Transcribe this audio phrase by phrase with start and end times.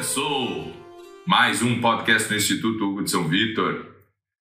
[0.00, 0.72] Começou
[1.26, 3.84] mais um podcast do Instituto Hugo de São Vitor,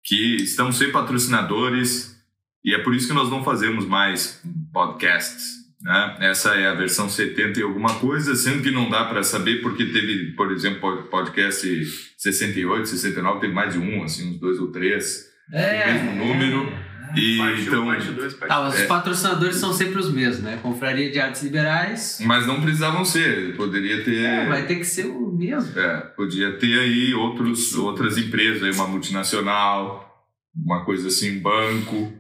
[0.05, 2.21] que estão sem patrocinadores
[2.65, 5.45] e é por isso que nós não fazemos mais podcasts.
[5.81, 6.17] Né?
[6.23, 9.87] Essa é a versão 70 e alguma coisa, sendo que não dá para saber porque
[9.87, 11.85] teve, por exemplo, podcast
[12.19, 16.84] 68, 69, teve mais de um, assim, uns dois ou três, É, o mesmo número.
[17.17, 18.87] E Parte então, parte parte Tá, os É.
[18.87, 20.59] patrocinadores são sempre os mesmos, né?
[20.63, 22.19] Confraria de Artes Liberais.
[22.25, 24.25] mas não precisavam ser, poderia ter.
[24.25, 25.79] É, vai ter que ser o mesmo.
[25.79, 32.13] É, podia ter aí outros, outras empresas, aí uma multinacional, uma coisa assim, banco,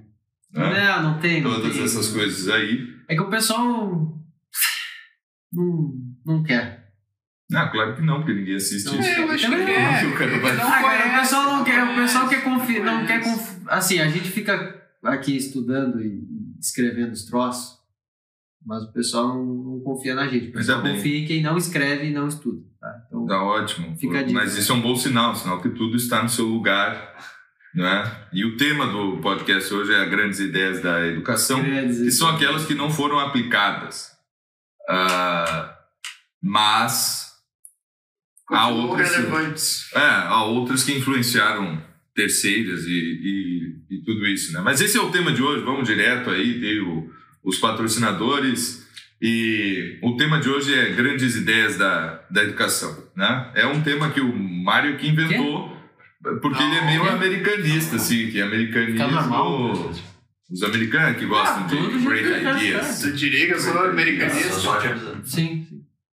[0.52, 0.94] né?
[0.96, 1.40] Não, não tem.
[1.42, 1.84] Não todas tem.
[1.84, 2.88] essas coisas aí.
[3.08, 3.64] É que o pessoal
[5.52, 5.84] não,
[6.24, 6.84] não quer.
[7.50, 8.98] Não, claro que não, porque ninguém assiste Não.
[8.98, 9.08] isso.
[9.10, 9.58] Eu acho que não.
[9.68, 10.04] é.
[10.06, 13.22] O cara Ele vai- não o pessoal não quer, o pessoal quer confiar, não quer
[13.22, 16.22] confi- Assim, a gente fica aqui estudando e
[16.60, 17.78] escrevendo os troços,
[18.64, 20.48] mas o pessoal não, não confia na gente.
[20.48, 20.96] O pessoal Ainda bem.
[20.96, 22.62] confia em quem não escreve e não estuda.
[22.80, 23.04] Tá?
[23.06, 23.96] Então, Tá ótimo.
[23.96, 24.32] Fica a dica.
[24.38, 27.14] Mas isso é um bom sinal, sinal que tudo está no seu lugar.
[27.74, 28.28] Né?
[28.32, 32.74] E o tema do podcast hoje é grandes ideias da educação, que são aquelas que
[32.74, 34.12] não foram aplicadas.
[34.88, 35.76] Ah,
[36.40, 37.32] mas
[38.48, 39.92] há outras, relevantes.
[39.92, 41.82] é, há outras que influenciaram
[42.14, 44.52] terceiras e, e, e tudo isso.
[44.52, 44.60] Né?
[44.64, 47.10] Mas esse é o tema de hoje, vamos direto aí, tem o-
[47.42, 48.84] os patrocinadores.
[49.22, 53.08] E o tema de hoje é grandes ideias da, da educação.
[53.16, 53.52] Né?
[53.54, 55.74] É um tema que o Mário que inventou,
[56.42, 57.08] porque ele é meio Quê?
[57.08, 58.92] americanista, assim, que americanismo.
[58.98, 59.92] Fica normal.
[60.50, 62.86] Os americanos que gostam Ah, de tudo great ideas.
[62.86, 64.60] Você diria que eu sou americanista?
[65.24, 65.66] Sim, sim.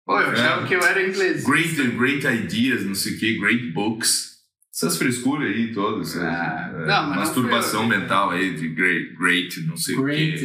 [0.07, 0.67] Pô, eu achava É.
[0.69, 1.45] que eu era inglês.
[1.45, 4.34] Great, great ideas, não sei o que, great books.
[4.75, 6.17] Essas frescuras aí todas.
[6.19, 7.89] Ah, é, não, mas não masturbação eu.
[7.89, 10.35] mental aí de great, great, não sei Great.
[10.35, 10.39] o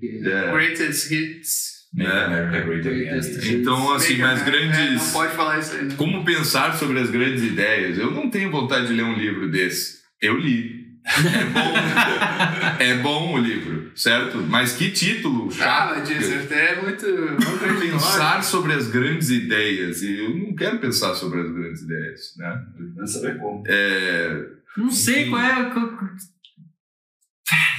[0.00, 0.20] que.
[0.24, 1.76] eh, É, Greatest hits.
[1.92, 2.62] né?
[2.64, 4.46] Greatest Então, assim, mas Man.
[4.46, 5.02] É, grandes.
[5.06, 5.94] não pode falar isso aí, né?
[5.96, 7.98] Como pensar sobre as grandes ideias?
[7.98, 9.96] Eu não tenho vontade de ler um livro desse.
[10.22, 10.75] Eu li.
[11.06, 12.80] É bom.
[12.80, 14.38] é bom o livro, certo?
[14.38, 15.98] Mas que título Ah, chato.
[15.98, 17.06] mas disso até é muito.
[17.06, 20.02] muito pensar sobre as grandes ideias.
[20.02, 22.64] E eu não quero pensar sobre as grandes ideias, né?
[22.96, 23.62] Não saber como.
[23.68, 24.46] É,
[24.76, 25.30] Não sei Enfim.
[25.30, 25.70] qual é.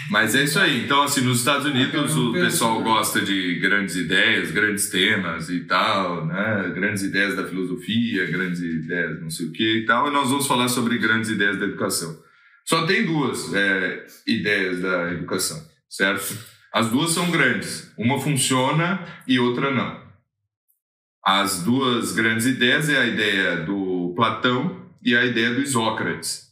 [0.09, 0.85] Mas é isso aí.
[0.85, 6.25] Então, assim, nos Estados Unidos o pessoal gosta de grandes ideias, grandes temas e tal,
[6.25, 6.71] né?
[6.73, 10.07] Grandes ideias da filosofia, grandes ideias não sei o que e tal.
[10.07, 12.25] E nós vamos falar sobre grandes ideias da educação.
[12.67, 16.37] Só tem duas é, ideias da educação, certo?
[16.73, 17.93] As duas são grandes.
[17.97, 20.05] Uma funciona e outra não.
[21.23, 26.51] As duas grandes ideias é a ideia do Platão e a ideia do Isócrates.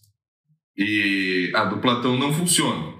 [0.77, 2.93] E a do Platão não funciona.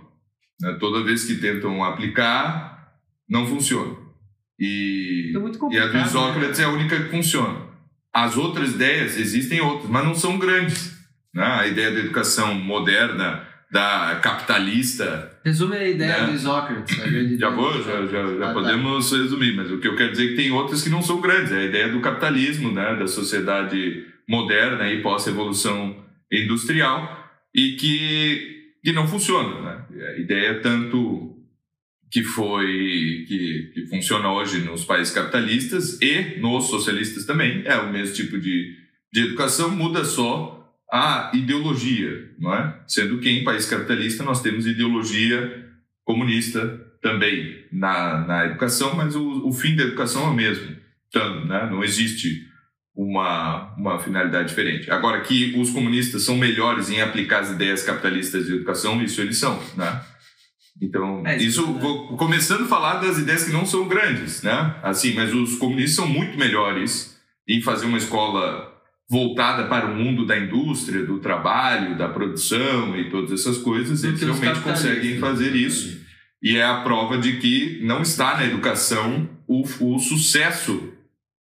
[0.60, 0.78] né?
[0.80, 2.98] Toda vez que tentam aplicar,
[3.30, 3.96] não funciona.
[4.60, 7.66] E, É e a do Isócrates é a única que funciona.
[8.14, 10.95] As outras ideias, existem outras, mas não são grandes.
[11.36, 11.44] Né?
[11.46, 16.28] A ideia da educação moderna, da capitalista, Resume a ideia Né?
[16.28, 17.00] do Isócrates.
[17.00, 18.54] a grande já ideia vou, já, já, já Ah, tá.
[18.54, 21.20] podemos resumir, mas o que eu quero dizer é que tem outras que não são
[21.22, 21.52] grandes.
[21.52, 28.92] É a ideia do capitalismo, né, da sociedade moderna e pós-revolução industrial e que, que
[28.92, 29.62] não funciona.
[29.62, 29.86] Né?
[30.16, 31.36] A ideia tanto
[32.12, 37.92] que foi que, que funciona hoje nos países capitalistas e nos socialistas também é o
[37.92, 38.74] mesmo tipo de,
[39.14, 40.55] de educação, muda só
[40.92, 42.80] a ideologia, não é?
[42.88, 45.66] Sendo que em país capitalista nós temos ideologia
[46.04, 50.76] comunista também na, na educação, mas o, o fim da educação é o mesmo.
[51.08, 51.68] Então, né?
[51.70, 52.48] não existe
[52.96, 54.90] uma, uma finalidade diferente.
[54.90, 59.38] Agora, que os comunistas são melhores em aplicar as ideias capitalistas de educação, isso eles
[59.38, 60.02] são, né?
[60.82, 61.80] Então, É, isso, isso, né?
[61.80, 64.76] vou começando a falar das ideias que não são grandes, né?
[64.84, 67.18] Assim, mas os comunistas são muito melhores
[67.48, 68.75] em fazer uma escola
[69.10, 74.22] voltada para o mundo da indústria, do trabalho, da produção e todas essas coisas, eles
[74.22, 76.04] realmente conseguem fazer isso.
[76.42, 80.94] E é a prova de que não está na educação o, o sucesso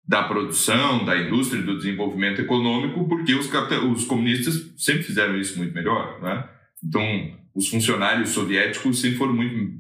[0.07, 3.51] da produção, da indústria do desenvolvimento econômico, porque os,
[3.91, 6.21] os comunistas sempre fizeram isso muito melhor.
[6.21, 6.49] Né?
[6.85, 9.79] Então, os funcionários soviéticos sempre foram muito.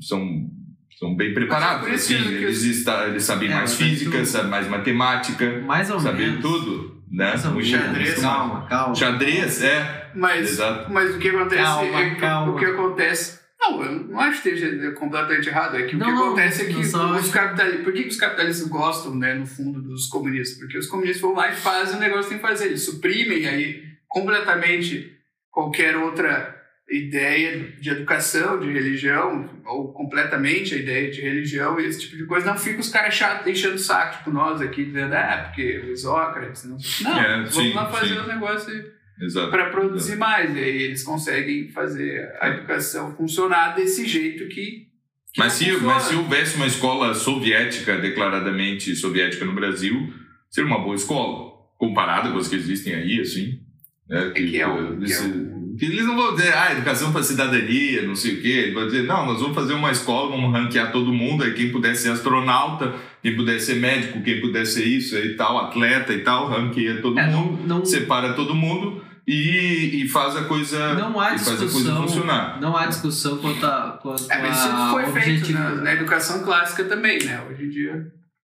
[0.00, 0.50] são,
[0.98, 1.88] são bem preparados.
[1.88, 5.90] Assim, que- que eles, está, eles sabem É, mais física, tu- sabem mais matemática, Mais
[5.90, 6.42] ou sabem menos.
[6.42, 6.96] tudo.
[7.10, 7.28] Né?
[7.28, 7.68] Mais ou menos.
[7.68, 8.94] xadrez, Calma, calma.
[8.94, 10.10] Xadrez, é.
[10.14, 10.92] Mas, Exato.
[10.92, 12.52] mas o que acontece Calma, é que calma.
[12.52, 13.46] o que acontece.
[13.60, 15.76] Não, eu não acho que esteja completamente errado.
[15.76, 17.84] É que o Não, que não, acontece é que não só os acho- capitalistas.
[17.84, 20.58] Por que que os capitalistas gostam, né, no fundo, dos comunistas?
[20.58, 22.66] Porque os comunistas vão lá e fazem o negócio que tem que fazer.
[22.66, 25.12] Eles suprimem aí completamente
[25.50, 26.55] qualquer outra
[26.90, 32.24] ideia de educação, de religião, ou completamente a ideia de religião e esse tipo de
[32.26, 35.78] coisa, não fica os caras chatos enchendo o saco, tipo nós aqui, dizendo, ah, porque
[35.90, 38.20] o Sócrates, não Não, É, vamos sim, lá fazer sim.
[38.20, 39.50] o negócio Exato.
[39.50, 40.54] para produzir mais.
[40.54, 44.86] E aí eles conseguem fazer a educação funcionar desse jeito que.
[45.32, 45.94] que Mas não se, funciona.
[45.94, 50.12] mas se houvesse uma escola soviética, declaradamente soviética no Brasil,
[50.48, 53.60] seria uma boa escola, comparada com as que existem aí, assim.
[54.08, 57.12] Né, que é o- eles, que é o- que eles não vão dizer, ah, educação
[57.12, 58.48] para cidadania, não sei o quê.
[58.48, 61.70] Eles vão dizer, não, nós vamos fazer uma escola, vamos ranquear todo mundo, aí quem
[61.72, 66.20] puder ser astronauta, quem puder ser médico, quem puder ser isso e tal, atleta e
[66.22, 70.94] tal, ranqueia todo É, mundo, não, não, separa todo mundo e, e faz a coisa,
[70.94, 72.02] não há faz a coisa discussão.
[72.02, 72.60] funcionar.
[72.60, 73.98] Não há discussão quanto a.
[74.00, 77.44] Quanto É, mas isso a foi feito na, na educação clássica também, né?
[77.50, 78.06] Hoje em dia.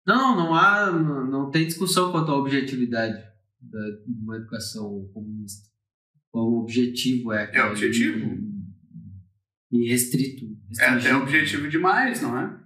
[0.05, 0.91] Não, não há.
[0.91, 3.13] Não, não tem discussão quanto à objetividade
[3.61, 5.72] da, de uma educação comunista.
[6.33, 7.49] O objetivo é.
[7.53, 8.37] É o objetivo?
[9.71, 10.45] E restrito.
[10.79, 12.57] É até objetivo demais, não é?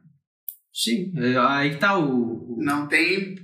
[0.73, 2.55] Sim, é, aí tá o.
[2.57, 3.35] o- Não tem,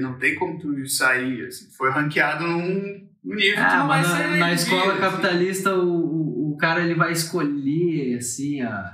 [0.00, 1.46] não tem como tu sair.
[1.46, 1.70] Assim.
[1.76, 5.00] Foi ranqueado num nível Ah, mas na, na escola assim.
[5.00, 8.90] capitalista o, o, o cara ele vai escolher assim a,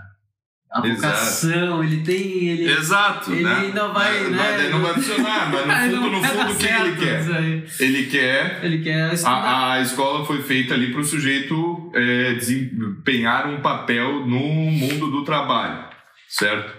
[0.71, 1.15] a Exato.
[1.15, 3.73] vocação, ele tem ele Exato, Ele né?
[3.75, 4.57] não vai, Mas né?
[4.59, 7.65] daí não vai funcionar, mas no fundo, no fundo, o que, ele quer?
[7.81, 8.65] Ele quer.
[8.65, 9.13] Ele quer.
[9.25, 15.11] A, a escola foi feita ali para o sujeito é, desempenhar um papel no mundo
[15.11, 15.85] do trabalho,
[16.29, 16.75] certo?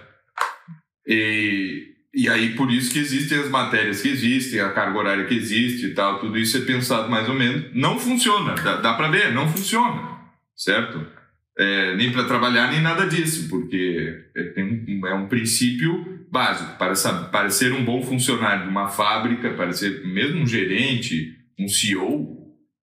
[1.06, 5.34] E, e aí, por isso que existem as matérias que existem, a carga horária que
[5.34, 7.70] existe e tal, tudo isso é pensado mais ou menos.
[7.74, 10.18] Não funciona, dá, dá para ver, não funciona,
[10.54, 11.17] certo?
[11.60, 16.78] É, nem para trabalhar, nem nada disso, porque é, um, é um princípio básico.
[16.78, 16.94] Para,
[17.32, 22.36] para ser um bom funcionário de uma fábrica, para ser mesmo um gerente, um CEO,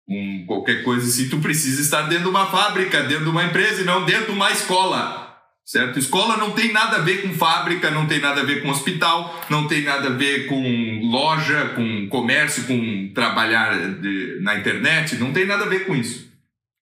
[0.09, 3.81] um, qualquer coisa assim, tu precisa estar dentro de uma fábrica, dentro de uma empresa
[3.81, 5.23] e não dentro de uma escola.
[5.65, 5.97] Certo?
[5.97, 9.41] Escola não tem nada a ver com fábrica, não tem nada a ver com hospital,
[9.49, 15.33] não tem nada a ver com loja, com comércio, com trabalhar de- na internet, não
[15.33, 16.29] tem nada a ver com isso.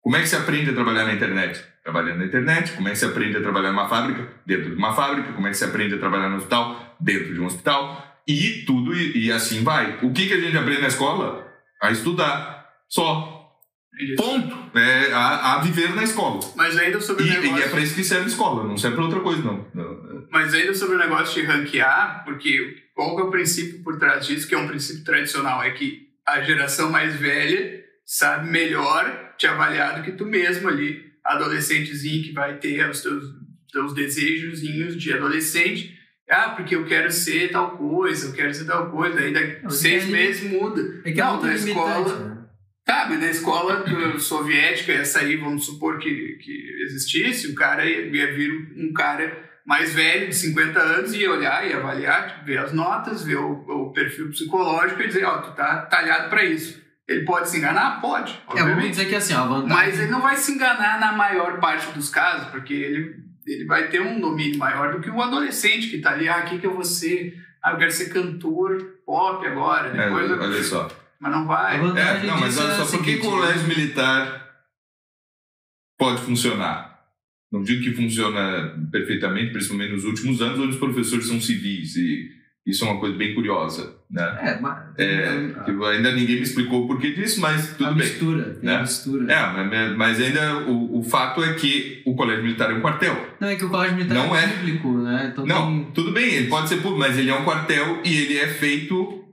[0.01, 1.63] Como é que se aprende a trabalhar na internet?
[1.83, 2.71] Trabalhando na internet.
[2.73, 4.27] Como é que se aprende a trabalhar numa fábrica?
[4.45, 5.33] Dentro de uma fábrica.
[5.33, 6.95] Como é que se aprende a trabalhar no hospital?
[6.99, 8.21] Dentro de um hospital.
[8.27, 9.99] E tudo, e, e assim vai.
[10.01, 11.45] O que, que a gente aprende na escola?
[11.81, 12.69] A estudar.
[12.87, 13.31] Só.
[14.17, 14.77] Ponto.
[14.79, 16.39] É, a, a viver na escola.
[16.55, 17.57] Mas ainda sobre E, o negócio.
[17.57, 19.67] e é para isso que serve a escola, não serve para outra coisa, não.
[20.31, 24.25] Mas ainda sobre o negócio de ranquear, porque qual que é o princípio por trás
[24.25, 29.45] disso, que é um princípio tradicional, é que a geração mais velha sabe melhor te
[29.45, 33.23] avaliar do que tu mesmo ali, adolescentezinho que vai ter os teus,
[33.71, 35.97] teus desejozinhos de adolescente.
[36.29, 40.03] Ah, porque eu quero ser tal coisa, eu quero ser tal coisa, aí daqui seis
[40.03, 41.01] é meses muda.
[41.03, 42.49] É que é não, muito na escola?
[42.85, 43.85] Tá, mas na escola
[44.19, 49.51] soviética, essa aí, vamos supor que, que existisse, o cara ia, ia vir um cara
[49.65, 53.51] mais velho, de 50 anos, e ia olhar e avaliar, ver as notas, ver o,
[53.51, 56.82] o perfil psicológico e dizer, ó, tu tá talhado para isso.
[57.07, 57.99] Ele pode se enganar?
[57.99, 58.89] Pode, É, vamos obviamente.
[58.91, 59.75] dizer que assim, ó, vantagem.
[59.75, 63.15] mas ele não vai se enganar na maior parte dos casos, porque ele,
[63.45, 66.49] ele vai ter um domínio maior do que o adolescente que tá ali, ah, o
[66.49, 67.37] que que eu vou ser?
[67.61, 70.89] Ah, eu quero ser cantor pop agora, É, depois eu- olha só.
[71.19, 71.75] mas não vai.
[71.77, 74.49] É, não, mas olha é só, por que seguinte, que o colégio militar
[75.99, 76.93] pode funcionar?
[77.51, 82.31] Não digo que funciona perfeitamente, principalmente nos últimos anos, onde os professores são civis, e
[82.65, 84.39] isso é uma coisa bem curiosa, né?
[84.41, 84.79] É, mas.
[84.97, 88.07] É, a, que ainda ninguém me explicou o porquê disso, mas a tudo bem.
[88.07, 88.43] mistura.
[88.55, 88.75] Tem né?
[88.77, 89.33] a mistura.
[89.33, 93.15] É, mas- ainda o, o fato é que o colégio militar é um quartel.
[93.39, 94.47] Não, é que o colégio militar Não é.
[94.47, 95.29] público, né?
[95.33, 98.15] Então Não, tem- tudo bem, ele pode ser público, mas ele é um quartel e
[98.15, 99.25] ele é feito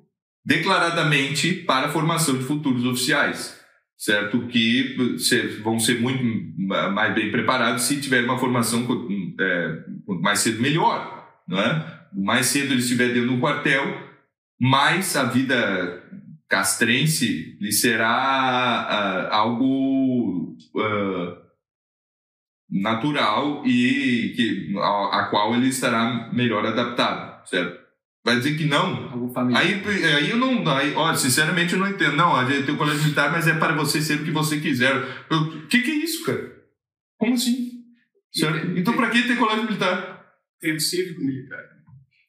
[0.45, 3.61] declaradamente para a formação de futuros oficiais,
[3.97, 4.47] certo?
[4.49, 4.97] Que
[5.63, 6.23] vão ser muito
[6.93, 8.87] mais bem preparados se tiver uma formação
[9.39, 9.79] é,
[10.21, 12.00] mais cedo melhor, não é?
[12.13, 14.11] Mais cedo ele estiver dentro de um quartel,
[14.61, 16.03] mais a vida
[16.49, 21.39] castrense lhe será ah, algo ah,
[22.71, 27.81] natural e que, a, a qual ele estará melhor adaptado, certo?
[28.25, 29.09] Vai dizer que não.
[29.57, 30.69] Aí, aí eu não.
[30.69, 32.17] Aí, olha, sinceramente eu não entendo.
[32.17, 34.61] Não, a gente tem o colégio militar, mas é para você ser o que você
[34.61, 34.95] quiser.
[35.31, 36.53] O que, que é isso, cara?
[37.19, 37.81] Como assim?
[38.31, 38.79] Certo?
[38.79, 40.27] Então, para que ter colégio militar?
[40.61, 41.65] Tem o cívico militar.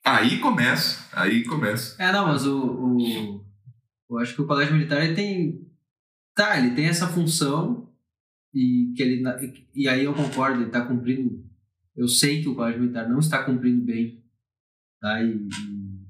[0.03, 1.07] Aí começa.
[1.13, 2.01] Aí começa.
[2.01, 3.45] É, não, mas o, o.
[4.09, 5.61] Eu acho que o colégio militar ele tem.
[6.35, 7.89] Tá, ele tem essa função
[8.53, 9.21] e que ele.
[9.21, 9.37] na-
[9.75, 11.43] E aí eu concordo, ele está cumprindo.
[11.95, 14.19] Eu sei que o colégio militar não está cumprindo bem
[15.01, 15.21] Tá?
[15.23, 15.47] E,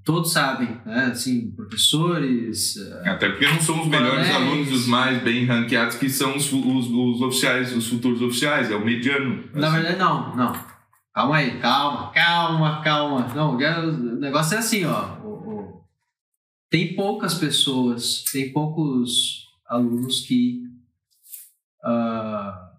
[0.03, 1.05] todos sabem, né?
[1.11, 2.75] Assim, professores.
[2.77, 4.35] eh, Até porque não são os melhores Colegas.
[4.35, 8.75] alunos, os mais bem ranqueados, que são os, os, os oficiais, os futuros oficiais, é
[8.75, 9.45] o mediano.
[9.53, 9.75] Na assim.
[9.77, 10.70] verdade, não, não.
[11.13, 13.33] Calma aí, calma, calma, calma.
[13.33, 15.19] Não, o negócio é assim, ó.
[16.69, 20.63] Tem poucas pessoas, tem poucos alunos que
[21.83, 22.71] ah,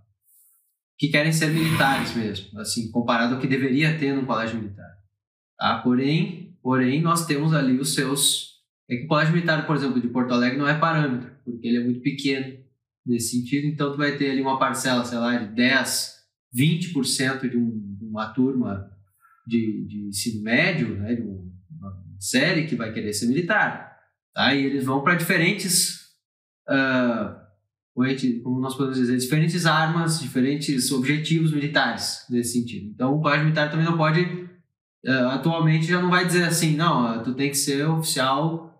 [1.03, 4.97] que querem ser militares mesmo, assim, comparado ao que deveria ter no colégio militar.
[5.59, 5.79] Tá?
[5.79, 8.62] Porém, porém, nós temos ali os seus.
[8.89, 11.79] É que o colégio militar, por exemplo, de Porto Alegre não é parâmetro, porque ele
[11.79, 12.57] é muito pequeno
[13.05, 16.15] nesse sentido, então tu vai ter ali uma parcela, sei lá, de 10,
[16.57, 18.88] 20% de, um, uma turma
[19.47, 23.99] de, de ensino médio, né, de um- uma série que vai querer ser militar.
[24.35, 24.54] Tá?
[24.54, 26.00] E eles vão para diferentes,
[26.69, 27.38] ah,
[28.42, 32.90] como nós podemos dizer, diferentes armas, diferentes objetivos militares nesse sentido.
[32.95, 34.21] Então o colégio militar também não pode,
[35.07, 38.71] ah, atualmente já não vai dizer assim, não, ah, tu tem que ser oficial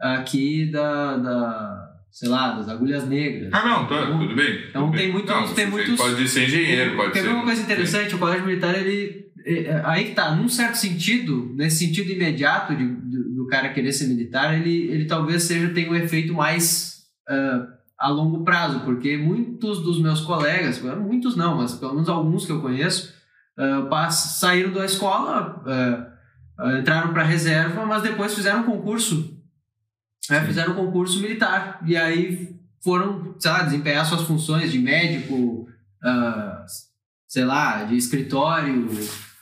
[0.00, 3.50] aqui da, da sei lá, das agulhas negras.
[3.52, 4.64] Ah, não, tá, Então, tudo bem.
[4.68, 5.12] então tudo tem bem.
[5.12, 7.28] muitos- Não, tem muitos- Pode ser engenheiro, pode Quer ser.
[7.28, 8.14] ver uma coisa interessante?
[8.14, 9.26] O colégio militar, ele.
[9.46, 13.68] é, é, Aí que tá, num certo sentido, nesse sentido imediato de, do, do cara
[13.70, 17.66] querer ser militar, ele, ele talvez seja, tenha um efeito mais ah,
[17.98, 22.52] a longo prazo, porque muitos dos meus colegas, muitos não, mas pelo menos alguns que
[22.52, 23.12] eu conheço,
[23.90, 29.36] pass- saíram da escola, ah, entraram para reserva, mas depois fizeram um concurso.
[30.30, 31.80] Né, fizeram um concurso militar.
[31.86, 35.66] E aí foram, sei lá, desempenhar suas funções de médico,
[36.02, 36.64] ah,
[37.26, 38.88] sei lá, de escritório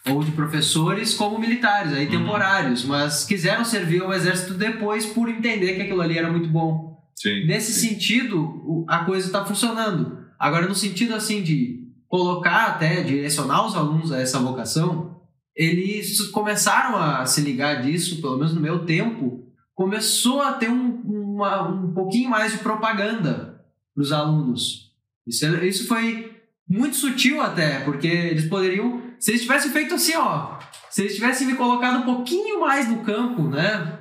[0.09, 2.13] ou de professores como militares, aí Uhum.
[2.13, 6.97] temporários, mas quiseram servir ao exército depois por entender que aquilo ali era muito bom.
[7.17, 7.47] Sim.
[7.47, 7.89] Nesse sim.
[7.91, 10.19] sentido, a coisa está funcionando.
[10.39, 15.17] Agora, no sentido assim de colocar até, direcionar os alunos a essa vocação,
[15.57, 19.46] eles começaram a se ligar disso, pelo menos no meu tempo,
[19.77, 23.61] começou a ter um, uma- um pouquinho mais de propaganda
[23.95, 24.91] para os alunos.
[25.27, 26.35] Isso, é- isso foi
[26.69, 30.59] muito sutil até, porque eles poderiam, se eles tivessem feito assim, ó,
[30.91, 33.99] se eles tivessem me colocado um pouquinho mais no campo, né?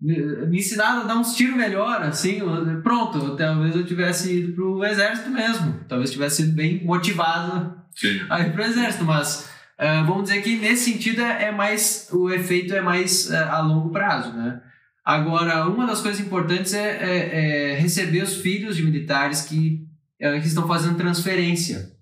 [0.00, 2.40] Me ensinado a dar uns tiros melhor, assim,
[2.84, 5.80] pronto, talvez eu tivesse ido pro exército mesmo.
[5.88, 8.20] Talvez tivesse sido bem motivado Sim.
[8.30, 12.30] a ir pro exército, mas eh, vamos dizer que nesse sentido é, é mais, o
[12.30, 14.60] efeito é mais eh, a longo prazo, né?
[15.08, 19.86] Agora, uma das coisas importantes é, é- é receber os filhos de militares que,
[20.20, 21.92] eh, que estão fazendo transferência,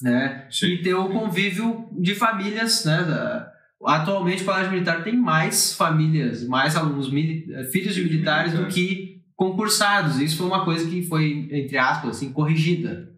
[0.00, 0.46] né?
[0.50, 0.68] Sim.
[0.68, 3.02] E ter o convívio de famílias, né?
[3.04, 3.52] Da-
[3.84, 8.66] atualmente o Colégio Militar tem mais famílias, mais alunos, mili- eh, filhos de militares do
[8.68, 10.18] que concursados.
[10.18, 13.10] Isso foi uma coisa que foi, entre aspas, assim, corrigida.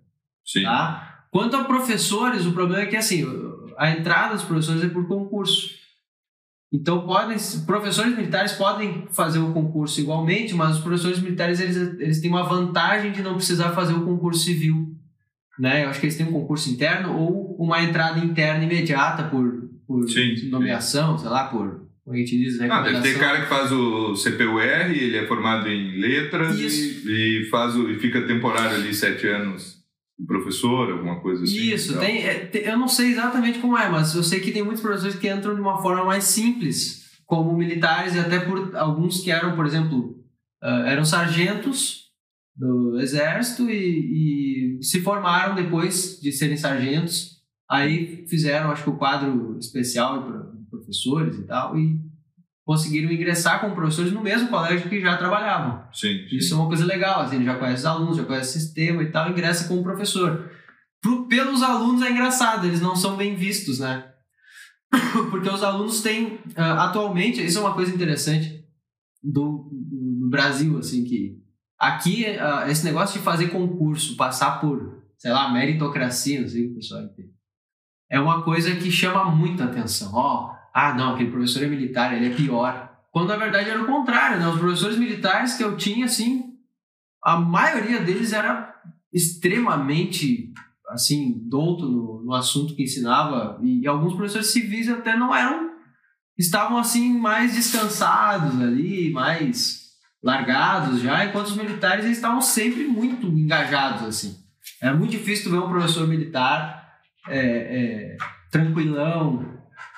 [0.45, 0.64] Sim.
[0.64, 1.26] Tá?
[1.31, 3.25] Quanto a professores, o problema é que assim,
[3.79, 5.81] a entrada dos professores é por concurso.
[6.73, 7.37] Então podem,
[7.67, 12.45] professores militares podem fazer o concurso igualmente, mas os professores militares eles, eles têm uma
[12.45, 14.88] vantagem de não precisar fazer o concurso civil.
[15.59, 15.85] Né?
[15.85, 20.09] Eu acho que eles têm um concurso interno ou uma entrada interna imediata por, por
[20.09, 20.49] Sim, sim.
[20.49, 24.14] nomeação, sei lá, por como a gente diz, Ah, deve ter cara que faz o
[24.14, 24.61] CPUR,
[24.91, 29.81] ele é formado em letras e, e faz o, e fica temporário ali sete anos
[30.26, 31.57] professor, alguma coisa assim.
[31.73, 34.62] Isso, tem, é, tem- eu não sei exatamente como é, mas eu sei que tem
[34.62, 39.21] muitos professores que entram de uma forma mais simples, como militares, e até por alguns
[39.21, 40.17] que eram, por exemplo,
[40.62, 42.02] ah, eram sargentos
[42.55, 48.97] do exército e, e se formaram depois de serem sargentos, aí fizeram, acho que o
[48.99, 51.99] quadro especial para professores e tal, e
[52.64, 55.85] conseguiram ingressar como professores no mesmo colégio que já trabalhavam.
[55.92, 56.37] Sim, sim.
[56.37, 59.02] Isso é uma coisa legal, assim, ele já conhece os alunos, já conhece o sistema
[59.02, 60.50] e tal, ingressa como professor.
[61.00, 64.09] Pro- pelos alunos é engraçado, eles não são bem vistos, né?
[65.31, 68.64] Porque os alunos têm, ah, atualmente, isso é uma coisa interessante
[69.23, 71.38] do, do Brasil, assim, que
[71.78, 76.66] aqui, ah, esse negócio de fazer concurso, passar por, sei lá, meritocracia, não sei o
[76.69, 77.33] que o pessoal entende,
[78.11, 80.12] é uma coisa que chama muita atenção.
[80.14, 82.91] Ó, ah, não, aquele professor é militar, ele é pior.
[83.11, 84.49] Quando na verdade era o contrário, né?
[84.49, 86.55] Os professores militares que eu tinha, assim,
[87.23, 88.75] a maioria deles era
[89.12, 90.52] extremamente,
[90.88, 93.61] assim, douto no, no assunto que ensinava.
[93.62, 95.73] E, alguns professores civis até não eram,
[96.38, 99.83] estavam, assim, mais descansados ali, mais
[100.23, 104.37] largados já, enquanto os militares eles estavam sempre muito engajados, assim.
[104.81, 106.83] Era muito difícil tu ver um professor militar
[107.29, 108.17] é, é,
[108.50, 109.51] tranquilão.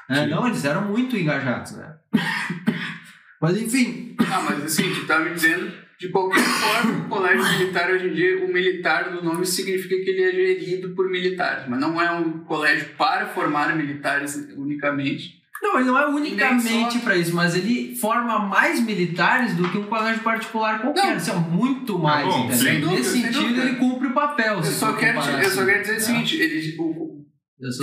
[0.08, 0.26] Né?
[0.26, 1.94] Não, eles eram muito engajados, né?
[3.40, 5.70] Mas enfim, Ah, mas assim, tu tá me dizendo,
[6.00, 10.08] de qualquer forma, o colégio militar hoje em dia, o militar do nome significa que
[10.10, 15.42] ele é gerido por militares, mas não é um colégio para formar militares unicamente.
[15.62, 19.76] Não, ele não é unicamente só- para isso, mas ele forma mais militares do que
[19.78, 21.06] um colégio particular qualquer.
[21.06, 21.16] Não.
[21.16, 22.56] Assim, ó, muito mais, bom, entendeu?
[22.58, 23.62] sem dúvida, Nesse sem sentido, dúvida.
[23.62, 24.56] ele cumpre o papel.
[24.56, 26.00] Eu só, quero, eu só assim, quero dizer o tá?
[26.00, 27.13] seguinte: ele, o-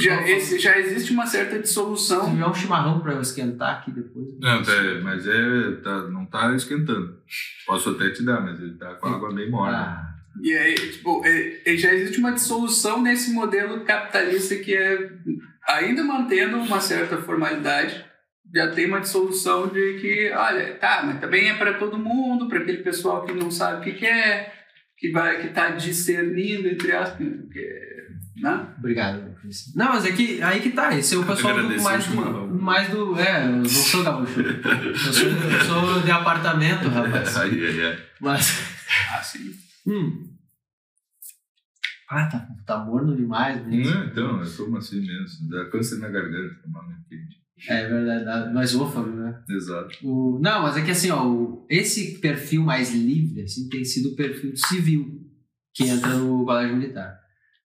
[0.01, 2.29] já, esse- já existe uma certa Se dissolução.
[2.31, 4.27] tiver um chimarrão para eu esquentar aqui depois.
[4.39, 4.71] Não, tá,
[5.03, 7.17] mas é, tá, não tá esquentando.
[7.65, 9.77] Posso até te dar, mas ele tá com a água bem morna.
[9.77, 15.09] Ah, E aí, tipo, é- é- já existe uma dissolução nesse modelo capitalista que é,
[15.67, 18.05] ainda mantendo uma certa formalidade,
[18.53, 22.59] já tem uma dissolução de que, olha, tá, mas também é para todo mundo, para
[22.59, 24.53] aquele pessoal que não sabe o que quer,
[24.97, 28.00] que vai, que tá discernindo, entre aspas, que,
[28.37, 28.67] né?
[28.77, 29.33] obrigado.
[29.41, 29.73] Cris.
[29.75, 30.95] Não, mas é que aí que tá.
[30.97, 33.19] Esse é o pessoal do, mais, do, mais do.
[33.19, 34.39] É, eu não sou gaúcho.
[34.39, 37.37] Eu sou, eu sou de apartamento, rapaz.
[37.37, 37.99] Aí, aí, aí.
[38.19, 38.59] Mas.
[39.17, 39.51] Assim.
[39.87, 40.27] Hum.
[42.09, 43.93] Ah, tá, tá morno demais mesmo.
[43.95, 45.49] Não, então, eu tomo assim mesmo.
[45.49, 47.39] Dá câncer na garganta, tomar muito quente.
[47.69, 49.39] É verdade, mais ôfago, né?
[49.49, 49.95] Exato.
[50.03, 54.09] O, não, mas é que assim, ó, o- esse perfil mais livre assim, tem sido
[54.09, 55.21] o perfil civil
[55.73, 57.20] que entra no colégio militar.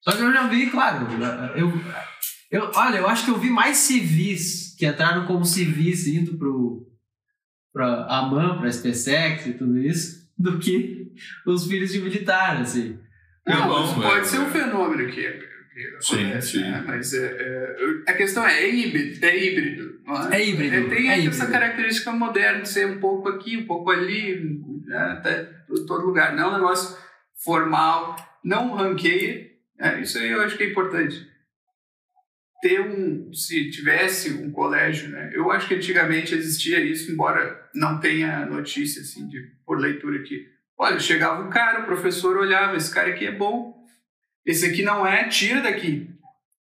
[0.03, 1.07] Só que eu já vi, claro,
[1.55, 1.73] eu,
[2.51, 6.89] eu, olha, eu acho que eu vi mais civis que entraram como civis indo pro
[7.73, 11.11] pra AMAN, pra SpaceX e tudo isso, do que
[11.47, 12.99] os filhos de militar, assim.
[13.47, 14.09] É Não, bom, mas é.
[14.09, 16.61] pode ser um fenômeno que, que Sim, acontece, sim.
[16.61, 16.85] né?
[16.87, 20.01] Mas é, é, a questão é, é híbrido, é híbrido.
[20.05, 21.53] não É híbrido, É, tem é essa híbrido.
[21.53, 25.23] característica moderna de ser um pouco aqui, um pouco ali, né?
[25.71, 26.35] em todo lugar.
[26.37, 26.97] Não é um negócio
[27.43, 29.51] formal, não ranqueia.
[29.83, 30.01] Né?
[30.01, 31.29] Isso aí eu acho que é importante.
[32.63, 35.33] Ter um, se tivesse um colégio, né?
[35.35, 40.49] Eu acho que antigamente existia isso, embora não tenha notícia assim de por leitura aqui.
[40.79, 43.85] Olha, chegava um cara, o professor olhava, esse cara aqui é bom,
[44.47, 46.09] esse aqui não é, tira daqui,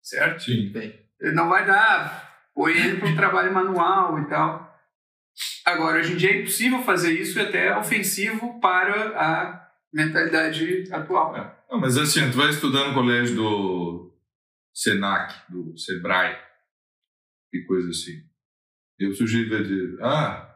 [0.02, 0.42] certo?
[0.42, 0.73] Sim.
[1.21, 4.75] Ele não vai dar, põe ele para um trabalho manual e tal.
[5.64, 11.37] Agora, hoje em dia é impossível fazer isso e até ofensivo para a mentalidade atual.
[11.37, 11.63] É.
[11.75, 14.14] Não, mas assim, tu vai estudar no colégio do
[14.73, 16.37] Senac, do Sebrae,
[17.52, 18.23] e coisa assim.
[19.00, 20.54] E o sujeito vai dizer, ah,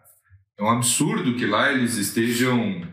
[0.56, 2.88] é um absurdo que lá eles estejam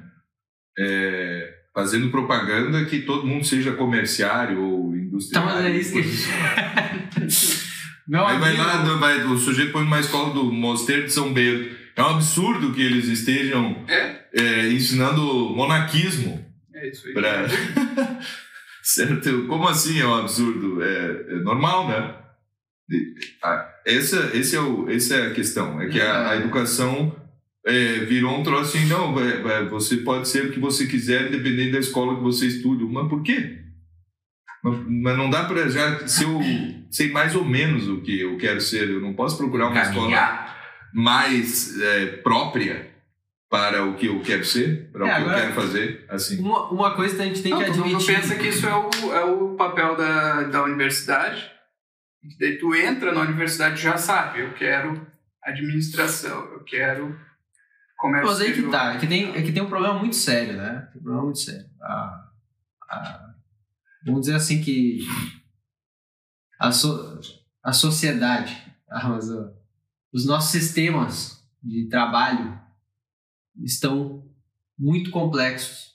[0.76, 5.46] é, fazendo propaganda que todo mundo seja comerciário ou industrial.
[5.46, 6.02] mas é isso que.
[8.08, 11.78] Meu Aí vai lá, vai, o sujeito põe numa escola do Mosteiro de São Pedro.
[11.96, 15.22] É um absurdo que eles estejam É, é, ensinando
[15.52, 16.44] monarquismo.
[16.76, 17.14] É isso aí.
[17.14, 17.46] Pra...
[18.84, 19.48] certo?
[19.48, 20.84] Como assim é um absurdo?
[20.84, 22.16] É, é normal, né?
[23.44, 25.82] Ah, essa, esse é o, essa é a questão.
[25.82, 27.16] É que a, a educação
[27.66, 31.28] é, virou um troço assim, não, vai- vai, você pode ser o que você quiser,
[31.28, 32.84] independente da escola que você estude.
[32.86, 33.60] Mas por quê?
[34.64, 36.40] Mas, mas não dá para já ser, o,
[36.92, 38.90] ser mais ou menos o que eu quero ser.
[38.90, 40.58] Eu não posso procurar uma escola Caminhar.
[40.94, 42.95] mais é, própria
[43.58, 46.06] para o que eu quero ser, para É, o que agora- eu quero fazer.
[46.10, 46.40] Assim.
[46.40, 48.16] Uma, uma coisa que a gente tem Não, que todo mundo admitir.
[48.16, 51.52] pensa que isso é o, é o papel da, da universidade.
[52.22, 55.06] Que daí tu entra na universidade e já sabe, eu quero
[55.44, 57.16] administração, eu quero
[57.98, 60.54] comércio Mas aí que tá, é que tem, é que tem um problema muito sério,
[60.58, 60.88] né?
[60.92, 61.66] Tem um problema muito sério.
[61.82, 62.30] A,
[62.90, 63.34] a-
[64.06, 65.00] vamos dizer assim que
[66.60, 67.20] a, so,
[67.64, 68.56] a sociedade,
[68.92, 69.20] ó,
[70.14, 72.60] os nossos sistemas de trabalho
[73.64, 74.24] estão
[74.78, 75.94] muito complexos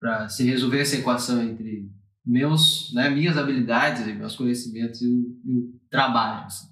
[0.00, 1.90] para se resolver essa equação entre
[2.24, 6.44] meus, né, minhas habilidades e meus conhecimentos e o, e o trabalho.
[6.46, 6.66] assim.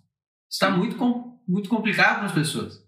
[0.50, 2.82] Está muito, com, muito complicado para as pessoas.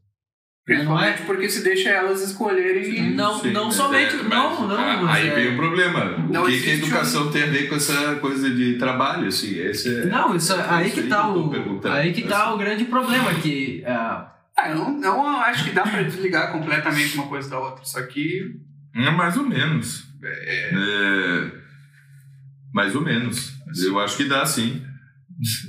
[0.69, 0.83] Né?
[0.83, 3.15] Não é, Principalmente porque se deixa elas escolherem.
[3.15, 4.17] não, Sim, não mas somente.
[4.17, 4.77] é, não, não.
[4.77, 6.19] a- Aí é- vem o problema.
[6.19, 9.29] Não o que, que a educação tem a ver com essa coisa de trabalho?
[9.29, 9.55] Assim?
[9.59, 11.89] Esse é, Não, isso, aí isso que tá tô o.
[11.89, 12.55] Aí que tá assim.
[12.55, 13.85] o grande problema, que.
[13.87, 17.85] ah, Ah, eu não, acho que dá para desligar completamente uma coisa da outra.
[17.85, 18.57] Só que.
[18.95, 20.07] É mais ou menos.
[20.23, 21.51] É,
[22.73, 23.53] mais ou menos.
[23.85, 24.83] Eu acho que dá, sim.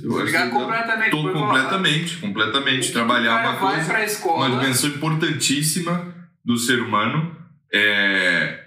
[0.02, 1.10] Eu Desligar completamente.
[1.10, 2.92] Tô porque, ó, completamente, completamente.
[2.92, 4.50] Trabalhar uma coisa, pra uma escola.
[4.58, 7.36] dimensão importantíssima do ser humano,
[7.72, 8.58] é,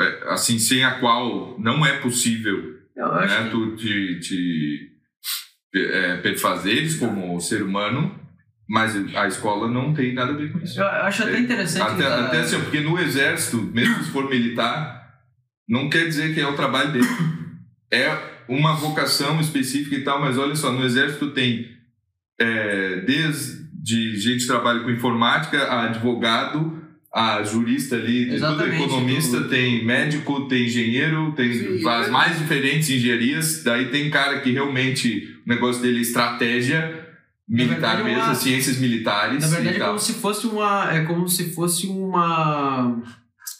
[0.00, 4.90] é, assim, sem a qual não é possível né, que- tu te, te
[5.76, 8.18] é, perfazeres como ser humano,
[8.68, 10.78] mas a escola não tem nada a ver com isso.
[10.78, 11.92] eu acho até interessante.
[11.92, 15.08] Até, ah, até assim, porque no exército, mesmo se for militar,
[15.68, 17.06] não quer dizer que é o trabalho dele.
[17.90, 18.14] É
[18.46, 21.66] uma vocação específica e tal, mas olha só, no exército tem
[22.38, 26.78] é, desde gente que trabalha com informática, a advogado,
[27.12, 29.48] a jurista ali, tudo economista, tudo.
[29.48, 32.10] tem médico, tem engenheiro, tem Sim, as é.
[32.10, 33.62] mais diferentes engenharias.
[33.64, 37.07] Daí tem cara que realmente o negócio dele é estratégia,
[37.48, 39.40] militar verdade, mesmo, uma- ciências militares.
[39.42, 40.92] Na verdade, é como se fosse uma.
[40.92, 43.00] É como se fosse uma.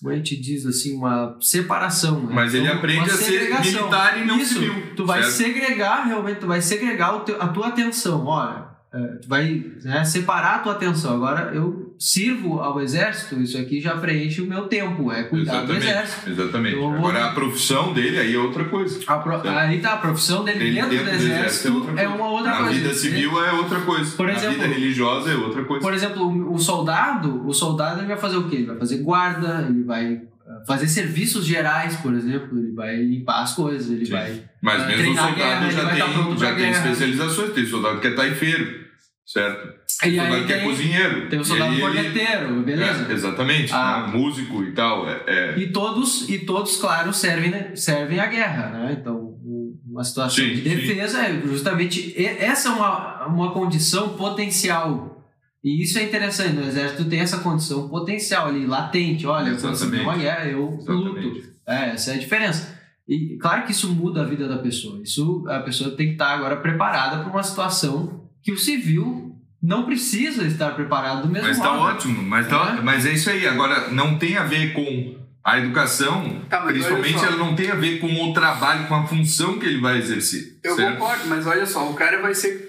[0.01, 2.21] Como a gente diz assim, uma separação.
[2.21, 2.33] né?
[2.33, 4.95] Mas ele Então, aprende a ser militar e não Isso, civil.
[4.95, 5.35] Tu vai certo?
[5.37, 8.25] segregar, realmente, tu vai segregar a tua atenção.
[8.27, 11.15] Olha, tu vai né, separar a tua atenção.
[11.15, 15.73] Agora eu sirvo ao exército, isso aqui já preenche o meu tempo, é cuidar do
[15.73, 15.87] Exatamente.
[15.87, 16.31] exército.
[16.31, 16.77] Exatamente.
[16.77, 19.01] Vou- Agora a profissão dele aí é outra coisa.
[19.07, 19.41] A pro-.
[19.49, 22.09] Aí tá, a profissão dele Ele dentro, do exército, outra é coisa.
[22.23, 22.73] uma outra a coisa.
[22.73, 24.17] vida civil é outra coisa.
[24.17, 25.83] Por a exemplo- vida religiosa é outra coisa.
[25.83, 28.57] Por exemplo, o soldado, o soldado ele vai fazer o quê?
[28.57, 30.23] Ele vai fazer guarda, ele vai
[30.67, 34.13] fazer serviços gerais, por exemplo, ele vai limpar as coisas, ele Sim.
[34.13, 34.43] vai.
[34.63, 37.53] Mas Ah, mesmo o soldado guerra, já tem, pronto já tem especializações.
[37.53, 38.85] Tem soldado que é taifeiro,
[39.27, 39.79] certo?
[40.05, 41.29] E soldado aí que é tem, cozinheiro.
[41.29, 43.07] tem o soldado corneteiro, beleza?
[43.09, 43.73] É, exatamente.
[43.73, 44.07] Ah.
[44.07, 44.17] né?
[44.19, 45.09] Músico e tal.
[45.09, 47.73] É, é- E todos, e todos, claro, servem, né?
[47.75, 48.97] servem à guerra, né?
[49.01, 55.18] Então, um- uma situação Sim, de defesa é justamente essa é uma, uma condição potencial.
[55.65, 59.27] E isso é interessante, no exército tem essa condição potencial ali, latente.
[59.27, 61.19] Olha, vê uma guerra, eu luto.
[61.19, 61.53] Exatamente.
[61.67, 62.79] É, essa é a diferença.
[63.09, 65.01] E claro que isso muda a vida da pessoa.
[65.03, 69.85] Isso a pessoa tem que estar agora preparada para uma situação que o civil não
[69.85, 71.81] precisa estar preparado do mesmo Mas tá modo.
[71.83, 72.23] ótimo.
[72.23, 72.83] Mas, tá, É.
[72.83, 73.47] mas é isso aí.
[73.47, 77.75] Agora, não tem a ver com a educação, Tá, mas principalmente ela não tem a
[77.75, 80.59] ver com o trabalho, com a função que ele vai exercer.
[80.63, 80.99] Eu certo?
[80.99, 82.68] concordo, mas olha só, o cara vai ser,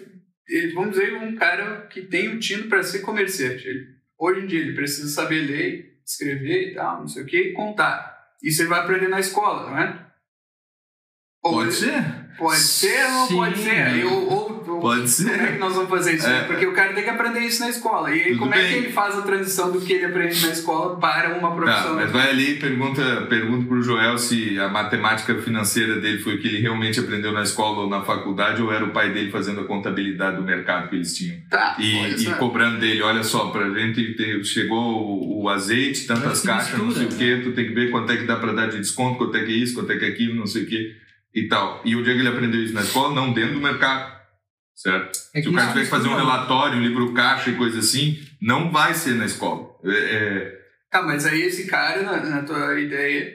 [0.74, 3.68] vamos dizer, um cara que tem o tino para ser comerciante.
[3.68, 7.38] Ele- hoje em dia ele precisa saber ler, escrever e tal, não sei o que,
[7.38, 8.18] e contar.
[8.42, 10.06] Isso ele vai aprender na escola, não é?
[11.44, 12.04] Ou- Pode ser.
[12.38, 13.70] Pode ser ou não pode ser?
[13.84, 15.52] Aí, ou, ou- ou- Pode Como é ser.
[15.54, 16.28] que nós vamos fazer isso?
[16.28, 16.44] É.
[16.44, 18.10] Porque o cara tem que aprender isso na escola.
[18.12, 18.68] E aí, Tudo como é bem.
[18.72, 21.96] que ele faz a transição do que ele aprende na escola para uma Tá, profissão?
[21.96, 26.40] mas vai ali e pergunta, pergunta pro Joel se a matemática financeira dele foi o
[26.42, 29.62] que ele realmente aprendeu na escola ou na faculdade ou era o pai dele fazendo
[29.62, 31.38] a contabilidade do mercado que eles tinham.
[31.50, 36.42] Tá, E, e cobrando dele, olha só, pra gente ter, chegou o, o azeite, tantas
[36.42, 38.52] caixas, não sei o mistura, quê, tu tem que ver quanto é que dá pra
[38.52, 40.64] dar de desconto, quanto é que é isso, quanto é que é aquilo, não sei
[40.64, 40.92] o quê
[41.34, 41.82] e tal.
[41.86, 44.19] E o dia que ele aprendeu isso na escola, não dentro do mercado,
[44.82, 45.20] certo?
[45.36, 48.18] É Se o cara tiver que fazer um relatório, um livro caixa e coisa assim,
[48.42, 49.68] não vai ser na escola.
[49.84, 53.32] É, é, Tá, mas aí esse cara, na, na tua ideia,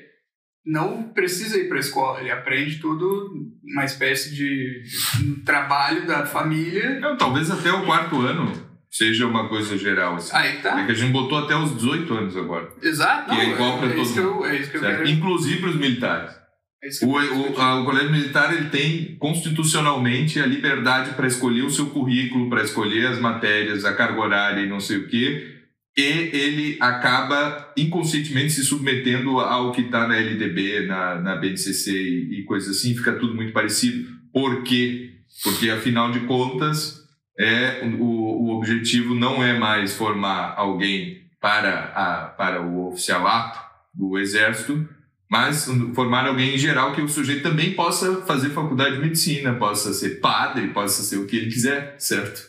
[0.66, 2.20] não precisa ir para a escola.
[2.20, 3.30] Ele aprende tudo,
[3.62, 4.83] uma espécie de,
[5.18, 6.98] de um trabalho da família.
[6.98, 8.52] não, talvez até o quarto ano
[8.90, 10.16] seja uma coisa geral.
[10.16, 10.35] Assim.
[10.35, 10.85] Aí É tá.
[10.85, 13.30] que a gente botou até os 18 anos agora, Exato.
[13.30, 14.96] Que é não, igual pra é, todo isso que eu, é isso que eu certo?
[14.98, 15.09] quero.
[15.11, 16.43] inclusive para os militares.
[16.85, 21.70] É O, o, a- o colégio militar ele tem constitucionalmente a liberdade para escolher o
[21.70, 25.51] seu currículo, para escolher as matérias, a carga horária e não sei o quê,
[25.97, 32.40] e ele acaba inconscientemente se submetendo ao que está na LDB, na, na BNCC e,
[32.40, 34.09] e coisas assim, fica tudo muito parecido.
[34.33, 35.12] Por quê?
[35.42, 37.01] Porque, afinal de contas,
[37.38, 43.59] é, o, o objetivo não é mais formar alguém para, a, para o oficialato
[43.94, 44.88] do Exército,
[45.35, 49.92] mas formar alguém em geral que o sujeito também possa fazer faculdade de medicina, possa
[49.92, 52.40] ser padre, possa ser o que ele quiser, certo?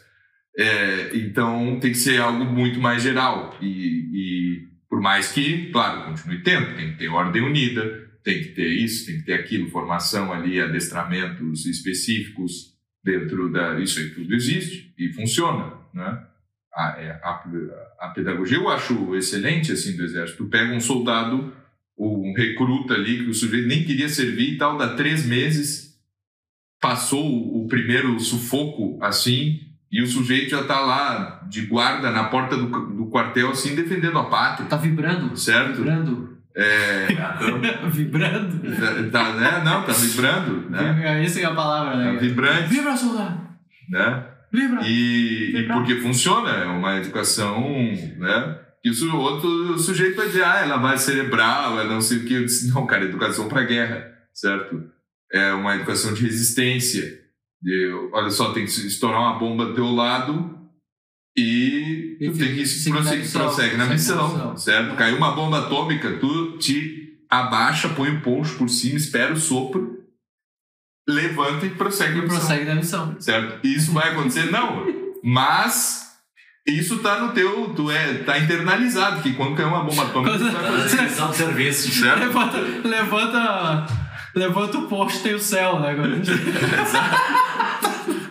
[0.55, 3.67] É, então tem que ser algo muito mais geral e,
[4.13, 8.67] e por mais que, claro, continue tendo, tem que ter ordem unida, tem que ter
[8.67, 14.93] isso, tem que ter aquilo, formação ali, adestramentos específicos dentro da isso aí tudo existe
[14.95, 16.23] e funciona, né?
[16.71, 17.43] A, é, a,
[18.01, 20.43] a pedagogia eu acho excelente assim do exército.
[20.43, 21.64] Tu pega um soldado
[21.97, 25.95] um recruta ali que o sujeito nem queria servir e tal, dá três meses,
[26.81, 29.59] passou o, primeiro sufoco assim,
[29.91, 34.19] e o sujeito já tá lá de guarda na porta do, do quartel assim, defendendo
[34.19, 35.35] a pátria, Tá vibrando.
[35.37, 35.77] certo?
[35.77, 36.35] Vibrando.
[36.57, 37.07] É,
[37.91, 38.61] vibrando.
[39.11, 39.61] tá, né?
[39.63, 41.23] Não, tá vibrando, né?
[41.23, 42.17] Essa é a palavra, Tá né?
[42.19, 43.41] vibrante, Vibra, soldado.
[43.89, 44.23] né?
[44.51, 44.81] Vibra.
[44.87, 45.77] E, e Vibrar.
[45.79, 47.61] porque funciona, é uma educação,
[48.17, 48.59] né?
[48.85, 52.35] E o outro sujeito vai dizer, ah, ela vai cerebral, ela não sei o que.
[52.35, 54.83] Eu disse, não, cara, educação para guerra, certo?
[55.33, 57.19] É uma educação de resistência.
[57.59, 60.55] De, olha só, tem que se estourar uma bomba do teu lado
[61.35, 64.95] e tu E tem que seguir na prossegue, na na missão, certo?
[64.95, 70.05] Caiu uma bomba atômica, tu te abaixa, põe o poncho por cima, espera o sopro,
[71.09, 73.19] levanta e prossegue na E missão prossegue na missão.
[73.19, 73.65] certo?
[73.65, 74.51] Isso vai acontecer?
[74.51, 74.85] Não.
[75.23, 76.04] Mas
[76.65, 80.51] isso tá no teu, tu é, tá internalizado que quando cair uma bomba atômica tu
[80.51, 81.91] vai fazer, serviço.
[81.91, 82.19] certo?
[82.19, 83.87] Levanta, levanta,
[84.33, 85.95] levanta o posto tem o céu, né?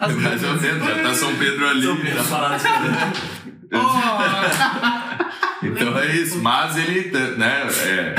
[0.00, 1.86] As Mais ou menos, já tá São Pedro ali.
[1.86, 3.12] São Pedro parado escrevendo.
[3.72, 6.42] Oh, Então é isso.
[6.42, 8.14] Mas ele, né, é,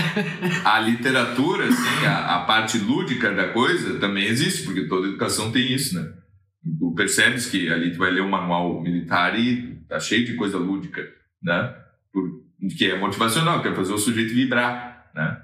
[0.63, 5.73] a literatura, assim, a, a parte lúdica da coisa também existe, porque toda educação tem
[5.73, 6.09] isso, né?
[6.79, 10.57] Tu percebes que ali tu vai ler um manual militar e tá cheio de coisa
[10.57, 11.01] lúdica,
[11.41, 11.75] né?
[12.11, 12.45] Por,
[12.77, 15.41] que é motivacional, que é fazer o sujeito vibrar, né?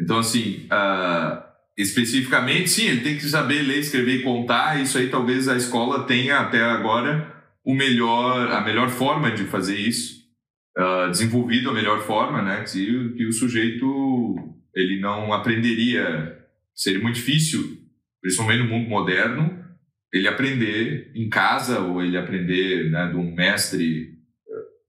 [0.00, 1.42] Então, assim, uh,
[1.76, 4.80] especificamente, sim, ele tem que saber ler, escrever e contar.
[4.80, 9.78] Isso aí talvez a escola tenha até agora o melhor, a melhor forma de fazer
[9.78, 10.20] isso,
[10.78, 12.64] uh, desenvolvido a melhor forma, né?
[12.64, 16.38] Que, que o sujeito ele não aprenderia,
[16.74, 17.78] seria muito difícil,
[18.22, 19.59] principalmente no mundo moderno,
[20.12, 24.18] ele aprender em casa ou ele aprender né, de um mestre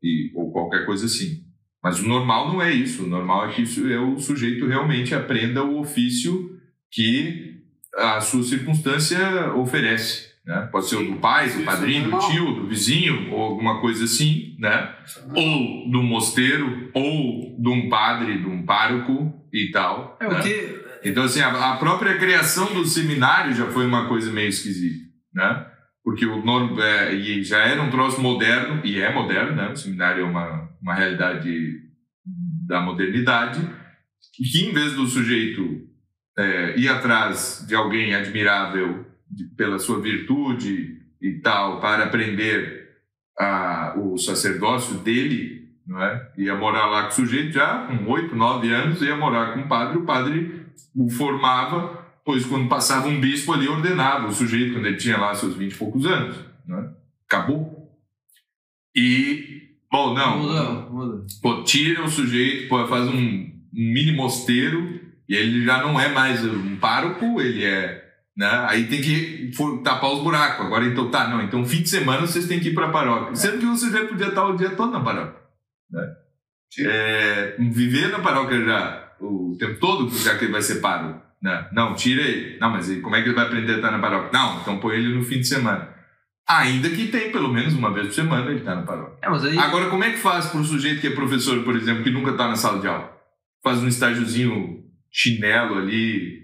[0.01, 1.43] e, ou qualquer coisa assim.
[1.84, 3.05] Mas o normal não é isso.
[3.05, 6.60] O normal é que isso é o sujeito realmente aprenda o ofício
[6.91, 7.62] que
[7.95, 10.31] a sua circunstância oferece.
[10.45, 10.69] Né?
[10.71, 14.55] Pode ser o do pai, do padrinho, do tio, do vizinho, ou alguma coisa assim,
[14.60, 14.95] né?
[15.36, 20.17] Ou do mosteiro, ou de um padre, de um pároco e tal.
[20.19, 20.39] É né?
[20.39, 20.81] o que.
[21.03, 25.67] Então, assim, a, a, própria criação do seminário já foi uma coisa meio esquisita, né?
[26.04, 29.70] Porque o é, e já era um troço moderno, e é moderno, né?
[29.70, 31.80] O seminário é uma, uma realidade
[32.67, 33.62] da modernidade,
[34.34, 35.88] que em vez do sujeito
[36.38, 42.89] é, ir atrás de alguém admirável de, pela sua virtude e tal, para aprender
[43.38, 46.32] a, o sacerdócio dele, não é?
[46.38, 49.67] Ia morar lá com o sujeito já com oito, nove anos, ia morar com o
[49.67, 50.65] padre, o padre
[50.96, 55.34] o formava, pois quando passava um bispo ali ordenava o sujeito quando ele tinha lá
[55.34, 56.36] seus vinte e poucos anos,
[56.67, 56.89] não é?
[57.25, 57.91] Acabou.
[58.95, 60.39] E bom, não.
[60.39, 61.25] Muda, muda.
[61.41, 66.10] Pô, tira o sujeito, pô, faz um, um mini mosteiro e ele já não é
[66.10, 68.01] mais um pároco, ele é
[68.36, 68.65] né?
[68.67, 69.51] Aí tem que
[69.84, 70.65] tapar os buracos.
[70.65, 71.41] Agora, então, tá, não.
[71.41, 73.36] Então, fim de semana vocês têm que ir para a paróquia.
[73.36, 75.39] Sendo que você já podia estar o dia todo na paróquia.
[75.91, 76.15] Né?
[76.79, 81.21] É, viver na paróquia já o tempo todo, já que ele vai ser pároco.
[81.41, 81.67] Né?
[81.73, 82.60] Não, tira ele.
[82.60, 84.30] Não, mas como é que ele vai aprender a estar na paróquia?
[84.32, 85.89] Não, então põe ele no fim de semana.
[86.47, 89.17] Ainda que tem pelo menos uma vez por semana ele está na paróquia.
[89.21, 89.58] É, mas aí...
[89.58, 92.32] Agora, como é que faz para um sujeito que é professor, por exemplo, que nunca
[92.32, 93.12] está na sala de aula?
[93.63, 96.41] Faz um estágiozinho chinelo ali,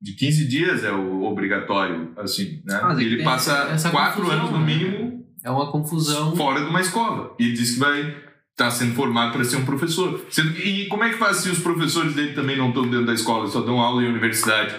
[0.00, 2.78] de 15 dias é o obrigatório, assim, né?
[2.82, 4.66] Ah, ele passa quatro confusão, anos no né?
[4.66, 6.36] mínimo É uma confusão.
[6.36, 7.34] fora de uma escola.
[7.38, 8.14] E diz que vai
[8.54, 10.20] estar tá sendo formado para ser um professor.
[10.64, 13.46] E como é que faz se os professores dele também não estão dentro da escola,
[13.48, 14.74] só dão aula em universidade?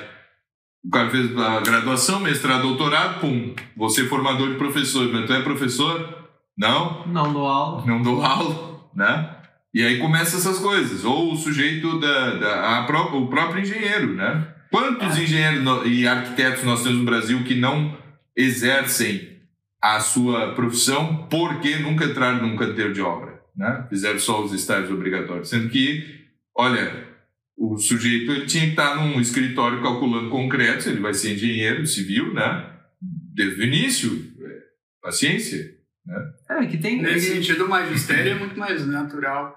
[0.84, 5.34] O cara fez a graduação, mestrado, doutorado, pum, você é formador de professor, mas tu
[5.34, 6.26] é professor?
[6.58, 7.06] Não?
[7.08, 7.84] Não dou aula.
[7.86, 9.36] não dou aula, né?
[9.74, 11.04] E aí começa essas coisas.
[11.04, 14.48] Ou o sujeito da, da o próprio engenheiro, né?
[14.72, 17.98] Quantos engenheiros no- e arquitetos nós temos no Brasil que não
[18.38, 19.36] exercem
[19.82, 23.25] a sua profissão porque nunca entraram num canteiro de obra,
[23.56, 23.86] né?
[23.90, 26.04] Fizeram só os estágios obrigatórios, sendo que,
[26.56, 27.08] olha,
[27.58, 32.34] o sujeito ele tinha que estar num escritório calculando concretos, ele vai ser engenheiro civil,
[32.34, 32.72] né?
[33.34, 34.60] Desde o início, é,
[35.02, 35.74] paciência.
[36.50, 37.02] É, que tem.
[37.02, 39.56] Nesse ele- sentido, o magistério é muito mais natural.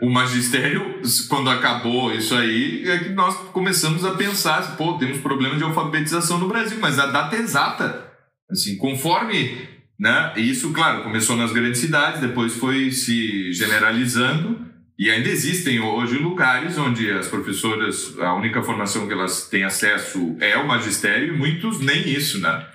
[0.00, 5.58] o magistério, quando acabou isso aí, é que nós começamos a pensar, pô, temos problemas
[5.58, 8.08] de alfabetização no Brasil, mas a data é exata.
[8.50, 9.58] Assim, conforme,
[9.98, 10.32] né?
[10.36, 16.18] e Isso, claro, começou nas grandes cidades, depois foi se generalizando e ainda existem hoje
[16.18, 21.36] lugares onde as professoras, a única formação que elas têm acesso é o magistério e
[21.36, 22.66] muitos nem isso, né?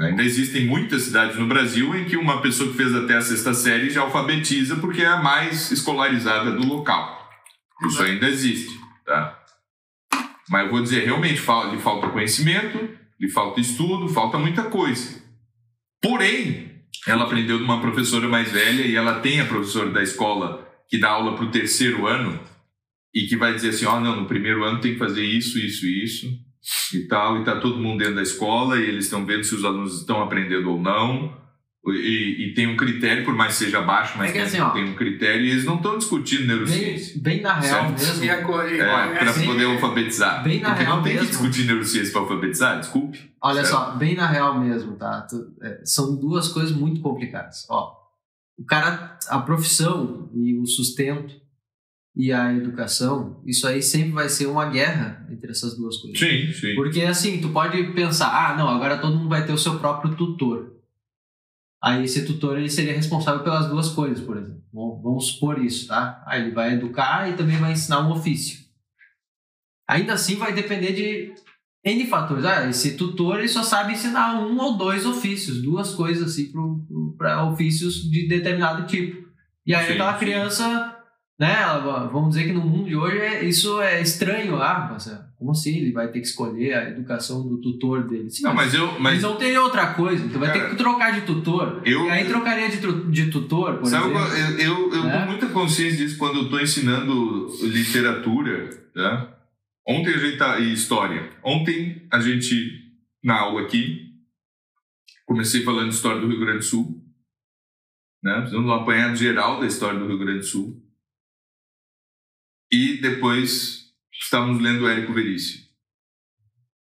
[0.00, 3.54] Ainda existem muitas cidades no Brasil em que uma pessoa que fez até a sexta
[3.54, 7.26] série já alfabetiza porque é a mais escolarizada do local.
[7.86, 9.38] Isso ainda existe, tá?
[10.50, 15.21] Mas eu vou dizer, realmente lhe falta conhecimento, lhe falta estudo, falta muita coisa.
[16.02, 16.72] Porém,
[17.06, 20.98] ela aprendeu de uma professora mais velha e ela tem a professora da escola que
[20.98, 22.38] dá aula para o terceiro ano
[23.14, 25.86] e que vai dizer assim, ó, não, no primeiro ano tem que fazer isso, isso
[25.86, 26.26] isso
[26.94, 29.64] e tal, e tá todo mundo dentro da escola e eles estão vendo se os
[29.64, 31.41] alunos estão aprendendo ou não.
[31.84, 34.60] E, e tem um critério, por mais que seja baixo, mas É que tem, assim,
[34.60, 37.14] ó, tem um critério e eles não estão discutindo neurociência.
[37.20, 38.00] Bem, bem na real Certo.
[38.00, 38.24] mesmo.
[38.24, 38.44] E a e É,
[38.86, 40.44] para conhece- poder alfabetizar.
[40.44, 41.30] bem na Porque real não tem que mesmo.
[41.32, 43.32] discutir neurociência para alfabetizar, desculpe.
[43.42, 43.70] Olha Certo.
[43.70, 45.22] só, bem na real mesmo, tá?
[45.22, 47.66] Tu- é, são duas coisas muito complicadas.
[47.68, 47.92] Ó,
[48.56, 51.34] o cara, a profissão e o sustento
[52.14, 56.16] e a educação, isso aí sempre vai ser uma guerra entre essas duas coisas.
[56.16, 56.76] Sim, sim.
[56.76, 60.14] Porque assim, tu pode pensar, ah, não, agora todo mundo vai ter o seu próprio
[60.14, 60.71] tutor.
[61.82, 64.62] Aí esse tutor ele seria responsável pelas duas coisas, por exemplo.
[64.72, 66.22] Bom, vamos supor isso, tá?
[66.26, 68.60] Aí ele vai educar e também vai ensinar um ofício.
[69.88, 71.34] Ainda assim vai depender de
[71.84, 72.44] N fatores.
[72.44, 76.52] Ah, esse tutor ele só sabe ensinar um ou dois ofícios, duas coisas assim
[77.18, 79.28] para ofícios de determinado tipo.
[79.66, 80.18] E aí Sim, aquela sim.
[80.20, 80.96] criança,
[81.38, 85.18] né, ela- vamos dizer que no mundo de hoje é- isso é estranho, ah, é,
[85.42, 85.76] como assim?
[85.76, 88.30] Ele vai ter que escolher a educação do tutor dele?
[88.30, 88.86] Sim, Não, mas eu.
[88.92, 91.82] Mas Mas não teria outra coisa, então vai ter que trocar de tutor.
[91.84, 92.78] eu- E aí trocaria de,
[93.10, 94.36] de tutor, por Sabe, exemplo.
[94.38, 95.12] eu, eu, eu Né?
[95.12, 99.34] tenho muita consciência disso quando eu estou ensinando literatura, né?
[99.86, 101.28] Ontem a gente tá, e história.
[101.44, 102.54] Ontem a gente,
[103.22, 104.12] na aula aqui,
[105.26, 107.02] comecei falando de história do Rio Grande do Sul,
[108.22, 108.42] né?
[108.44, 110.80] Fizemos um apanhado geral da história do Rio Grande do Sul.
[112.70, 113.81] E depois
[114.22, 115.62] estávamos lendo Érico Veríssimo.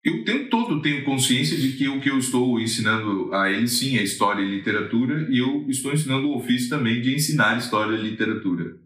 [0.03, 3.67] Eu o tempo todo tenho consciência de que o que eu estou ensinando a ele,
[3.67, 7.95] sim, é história e literatura, e eu estou ensinando o ofício também de ensinar história
[7.97, 8.77] e literatura,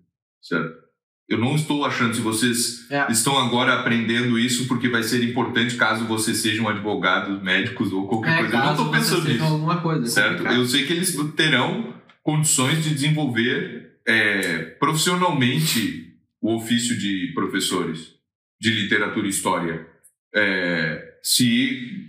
[0.41, 0.81] certo?
[1.29, 3.09] Eu não estou achando, se vocês É.
[3.11, 8.31] estão agora aprendendo isso porque vai ser importante caso vocês sejam advogados, médicos ou qualquer
[8.33, 8.55] É, coisa.
[8.55, 9.43] Eu não estou pensando nisso.
[9.43, 10.03] alguma coisa.
[10.05, 10.43] é Certo?
[10.47, 18.10] Eu sei que eles terão condições de desenvolver é, profissionalmente o ofício de professores
[18.61, 19.87] de literatura e história,
[20.35, 22.05] é, se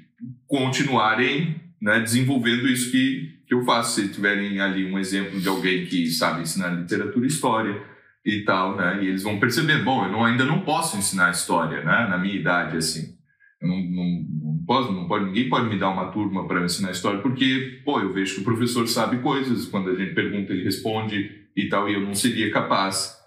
[0.46, 4.00] continuarem né, desenvolvendo isso que, que eu faço.
[4.00, 7.82] Se tiverem ali um exemplo de alguém que sabe ensinar literatura e história
[8.24, 11.82] e tal, né, e eles vão perceber, bom, eu não- ainda não posso ensinar história,
[11.82, 13.16] né, na minha idade assim.
[13.60, 16.90] Eu não, não, não posso, não pode, ninguém pode me dar uma turma para ensinar
[16.90, 20.64] história, porque, pô, eu vejo que o professor sabe coisas, quando a gente pergunta, ele
[20.64, 23.21] responde e tal, e eu não seria capaz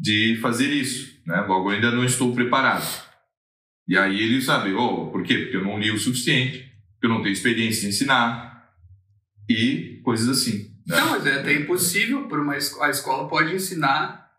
[0.00, 1.42] de fazer isso, né?
[1.42, 3.04] Logo, ainda não estou preparado.
[3.86, 5.36] E aí ele sabe, oh, por quê?
[5.38, 8.72] Porque eu não li o suficiente, porque eu não tenho experiência em ensinar
[9.48, 10.70] e coisas assim.
[10.86, 10.96] Né?
[10.96, 12.54] Não, mas é até impossível para uma.
[12.54, 14.30] A escola pode ensinar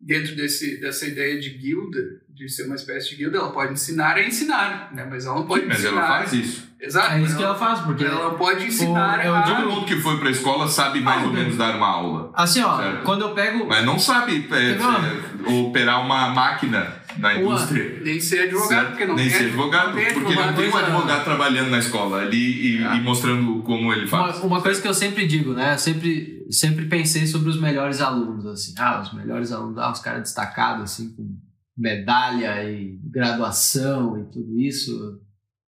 [0.00, 4.16] dentro desse, dessa ideia de guilda, de ser uma espécie de guilda, ela pode ensinar
[4.16, 5.06] a ensinar, né?
[5.08, 5.98] Mas ela não pode Mas ensinar.
[5.98, 6.70] ela faz isso.
[6.80, 7.12] Exato.
[7.12, 8.04] É isso mas que ela faz, porque.
[8.04, 9.42] ela pode ensinar eu a...
[9.42, 12.32] Todo mundo que foi para a escola sabe mais Ah, ou menos dar uma aula.
[12.34, 13.02] Assim, ó, Certo.
[13.04, 13.66] quando eu pego.
[13.68, 18.00] Mas não sabe é, é, operar uma máquina na Uma- indústria.
[18.02, 18.88] Nem ser advogado, Certo?
[18.90, 21.78] porque não Nem tem, ser advogado, não porque não tem um coisa- advogado trabalhando na
[21.78, 22.96] escola ali e, Ah.
[22.96, 24.36] e mostrando como ele faz.
[24.38, 25.74] Uma, uma coisa que eu sempre digo, né?
[25.74, 28.72] Eu sempre, sempre pensei sobre os melhores alunos, assim.
[28.78, 31.36] Ah, os melhores alunos, ah, os caras destacados, assim, com
[31.80, 35.20] medalha e graduação e tudo isso,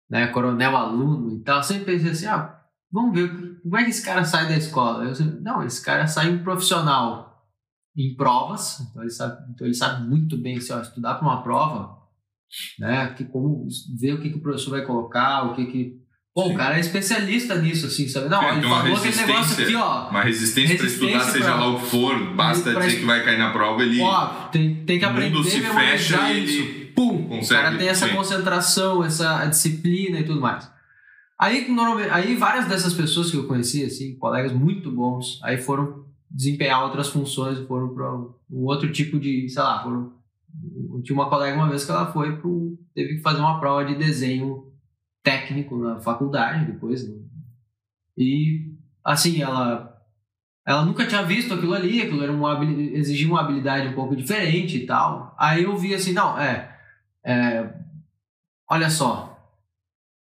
[0.09, 0.27] né?
[0.27, 1.63] Coronel aluno e tal.
[1.63, 2.61] Sempre pensei assim, ah,
[2.93, 5.05] vamos ver como é que esse cara sai da escola.
[5.05, 7.49] Eu sempre, não, esse cara sai um profissional
[7.97, 11.43] em provas, então ele sabe, então ele sabe muito bem se ó, estudar para uma
[11.43, 11.97] prova,
[12.79, 13.15] né?
[13.15, 13.67] Que como
[13.99, 16.04] ver o que, que o professor vai colocar, o que que
[16.35, 18.29] Pô, o cara é especialista nisso, assim, sabe?
[18.29, 20.09] Não, É, ele falou aquele negócio aqui, ó.
[20.11, 23.05] Uma resistência para Resistência estudar, seja pra- lá o que for, basta pra- dizer que
[23.07, 26.45] vai cair na prova, ele Ó, tem, tem que o mundo aprender se fecha e
[26.45, 26.61] isso.
[26.63, 27.25] ele Pum!
[27.29, 28.15] consegue, o cara tem essa sim.
[28.17, 30.69] concentração, essa disciplina e tudo mais.
[31.39, 36.05] Aí, normalmente, aí várias dessas pessoas que eu conheci, assim, colegas muito bons, aí foram
[36.29, 40.13] desempenhar outras funções, foram para um outro tipo de, sei lá, foram
[40.93, 43.85] eu tinha uma colega uma vez que ela foi pro teve que fazer uma prova
[43.85, 44.65] de desenho
[45.25, 47.17] técnico na faculdade depois né?
[48.17, 48.73] e
[49.05, 49.93] assim ela
[50.67, 54.77] ela nunca tinha visto aquilo ali aquilo era uma exigia uma habilidade um pouco diferente
[54.77, 56.79] e tal aí eu vi assim não é,
[57.25, 57.75] é
[58.71, 59.37] olha só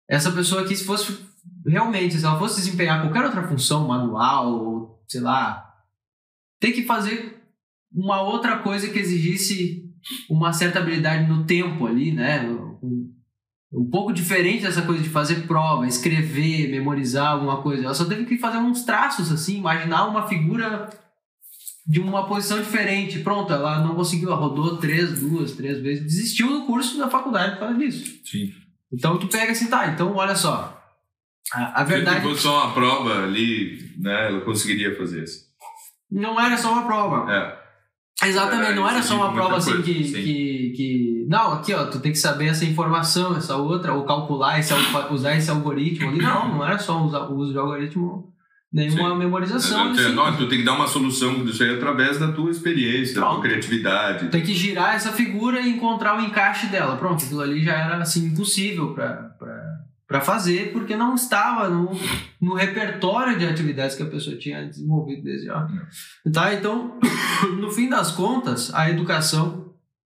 [0.09, 1.19] essa pessoa aqui se fosse
[1.67, 5.67] realmente se ela fosse desempenhar qualquer outra função manual ou sei lá
[6.61, 7.43] tem que fazer
[7.93, 9.91] uma outra coisa que exigisse
[10.29, 12.47] uma certa habilidade no tempo ali, né?
[13.73, 17.85] Um pouco diferente dessa coisa de fazer prova, escrever, memorizar alguma coisa.
[17.85, 20.91] Ela só teve que fazer uns traços, assim, imaginar uma figura
[21.87, 23.21] de uma posição diferente.
[23.21, 27.53] Pronto, ela não conseguiu, ela rodou três, duas, três vezes, desistiu do curso da faculdade
[27.55, 28.21] por causa disso.
[28.25, 28.53] Sim.
[28.93, 30.77] Então tu pega assim, tá, então olha só.
[31.53, 35.45] A, a Se verdade fosse só uma prova ali, né, ela conseguiria fazer isso.
[36.11, 37.33] não era só uma prova.
[37.33, 37.60] É.
[38.23, 41.27] Exatamente, É, não era só uma prova assim coisa, que, que, que.
[41.29, 44.73] Não, aqui ó, tu tem que saber essa informação, essa outra, ou calcular, esse,
[45.11, 46.19] usar esse algoritmo ali.
[46.19, 48.33] Não, não era só usar, o uso de algoritmo,
[48.73, 49.17] nenhuma Sim.
[49.17, 49.87] memorização.
[49.93, 50.01] Exato.
[50.01, 50.15] assim.
[50.15, 53.31] Não, tu tem que dar uma solução disso aí através da tua experiência, da tua
[53.31, 53.43] Pronto.
[53.43, 54.29] criatividade.
[54.29, 56.97] Tem que girar essa figura e encontrar o encaixe dela.
[56.97, 59.35] Pronto, aquilo ali já era assim impossível para
[60.19, 61.91] fazer, porque não estava no,
[62.41, 65.69] no repertório de atividades que a pessoa tinha desenvolvido desde já.
[66.33, 66.53] Tá?
[66.53, 66.99] Então,
[67.61, 69.73] no fim das contas, a educação,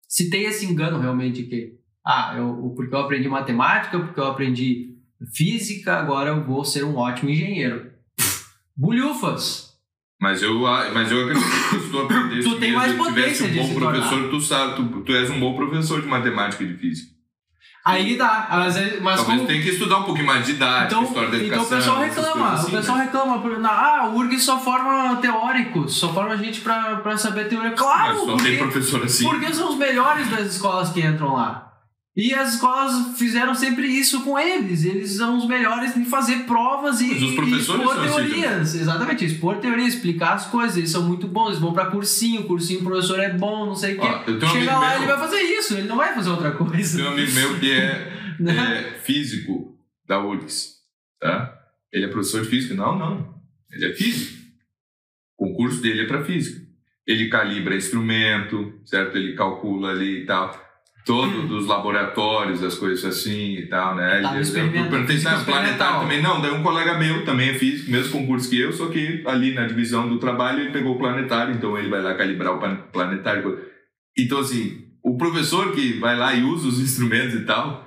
[0.08, 4.96] se tem esse engano realmente que, ah, eu, porque eu aprendi matemática, porque eu aprendi
[5.32, 7.92] física, agora eu vou ser um ótimo engenheiro.
[8.76, 9.74] Bulhufas!
[10.20, 13.12] Mas eu, ah, mas eu acredito que se tu aprendesse Tu tem mesmo, mais tivesse
[13.14, 16.64] potência um de bom professor, tu sabe, tu, tu és um bom professor de matemática
[16.64, 17.13] e de física.
[17.84, 19.46] Aí dá, às vezes, mas Talvez como...
[19.48, 21.66] tenha que estudar um pouquinho mais de didática, Então, história da então educação.
[21.66, 23.04] o pessoal reclama, coisas o assim, pessoal né?
[23.04, 27.46] reclama, por- na- ah, o URG só forma teóricos, só forma gente pra, pra saber
[27.48, 27.72] teoria.
[27.72, 29.24] Claro, Mas só porque, tem professor assim.
[29.24, 31.73] porque são os melhores das escolas que entram lá.
[32.16, 34.84] E as escolas fizeram sempre isso com eles.
[34.84, 38.74] Eles são os melhores em fazer provas e, e expor assim teorias.
[38.76, 40.76] Exatamente, expor teorias, explicar as coisas.
[40.76, 43.96] Eles são muito bons, eles vão pra cursinho, cursinho, o professor é bom, não sei
[43.96, 44.30] o quê.
[44.30, 46.96] Um Chega lá, meu- ele vai fazer isso, ele não vai fazer outra coisa.
[46.98, 48.78] Tem um amigo meu que é, Né?
[48.94, 50.74] é físico da URGS,
[51.20, 51.52] tá?
[51.92, 52.74] Ele é professor de física?
[52.74, 53.34] Não, não.
[53.72, 54.40] Ele é físico.
[55.36, 56.64] O concurso dele é para física.
[57.06, 59.16] Ele calibra instrumento, certo?
[59.18, 60.60] Ele calcula ali e tal.
[61.04, 64.22] Todo dos laboratórios, as coisas assim e tal, né?
[64.22, 66.22] Tá Ele- experimento, eu perguntei era planetário também.
[66.22, 69.52] Não, daí um colega meu também é físico, mesmo concurso que eu, só que ali
[69.52, 73.60] na divisão do trabalho ele pegou o planetário, então ele vai lá calibrar o planetário.
[74.16, 77.86] Então, assim, o professor que vai lá e usa os instrumentos e tal,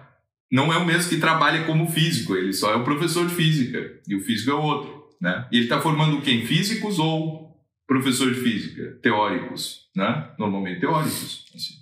[0.52, 4.00] não é o mesmo que trabalha como físico, ele só é o professor de física,
[4.08, 5.48] e o físico é o outro, né?
[5.52, 6.46] E ele está formando quem?
[6.46, 7.58] Físicos ou
[7.88, 9.00] professor de física?
[9.02, 10.30] Teóricos, né?
[10.38, 11.77] Normalmente teóricos, assim.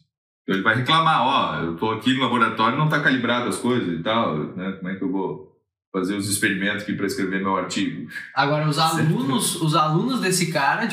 [0.45, 3.99] Então ele vai reclamar, ó, eu tô aqui no laboratório, não tá calibrado as coisas
[3.99, 4.73] e tal, né?
[4.73, 5.51] Como é que eu vou
[5.91, 8.07] fazer os experimentos aqui para escrever meu artigo?
[8.33, 10.87] Agora, os alunos, os alunos desse cara,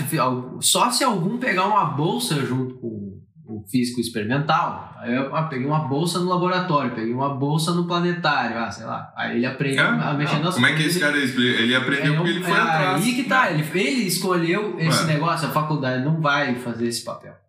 [0.61, 5.67] só se algum pegar uma bolsa junto com o físico experimental, aí eu ah, peguei
[5.67, 9.13] uma bolsa no laboratório, peguei uma bolsa no planetário, ah, sei lá.
[9.15, 11.61] Aí ele aprende a mexer nas Como é que esse cara explica?
[11.61, 13.05] Ele aprendeu É porque ele foi é atrás.
[13.05, 15.13] Aí que tá, ele, ele escolheu esse Ué.
[15.13, 17.42] negócio, a faculdade não vai fazer esse papel.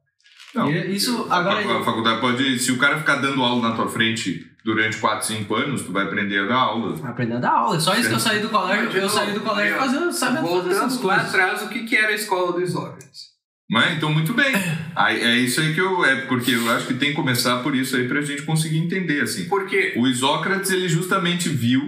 [0.55, 2.59] Não, E isso, a agora- A faculdade pode.
[2.59, 6.03] Se o cara ficar dando aula na tua frente durante 4, 5 anos, tu vai
[6.05, 6.95] aprender a dar aula.
[7.07, 7.79] Aprender a dar aula.
[7.79, 10.47] Só isso que eu saí do colégio, Mas, eu novo, saí do colégio fazendo, sabendo
[10.47, 11.29] fazer essas Voltando lá coisas.
[11.35, 13.33] atrás, o que, que era a escola do Isócrates?
[13.69, 14.53] Mas, então, muito bem.
[14.95, 16.05] Aí, é isso aí que eu.
[16.05, 19.21] É porque eu acho que tem que começar por isso aí pra gente conseguir entender,
[19.21, 19.45] assim.
[19.45, 19.93] Por quê?
[19.97, 21.81] O Isócrates, ele justamente viu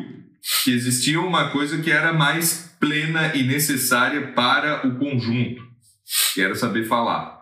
[0.64, 5.62] que existia uma coisa que era mais plena e necessária para o conjunto,
[6.34, 7.35] que era saber falar.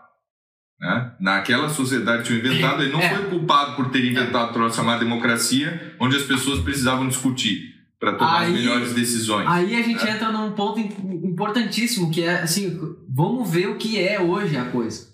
[0.80, 1.16] Né?
[1.20, 3.16] Naquela sociedade que tinha inventado, ele não É.
[3.16, 8.14] foi culpado por ter inventado o troço chamado democracia, onde as pessoas precisavam discutir para
[8.16, 9.48] tomar Aí- as melhores decisões.
[9.48, 10.12] Aí a gente É.
[10.12, 12.78] entra num ponto im- importantíssimo, que é assim,
[13.10, 15.14] vamos ver o que é hoje a coisa.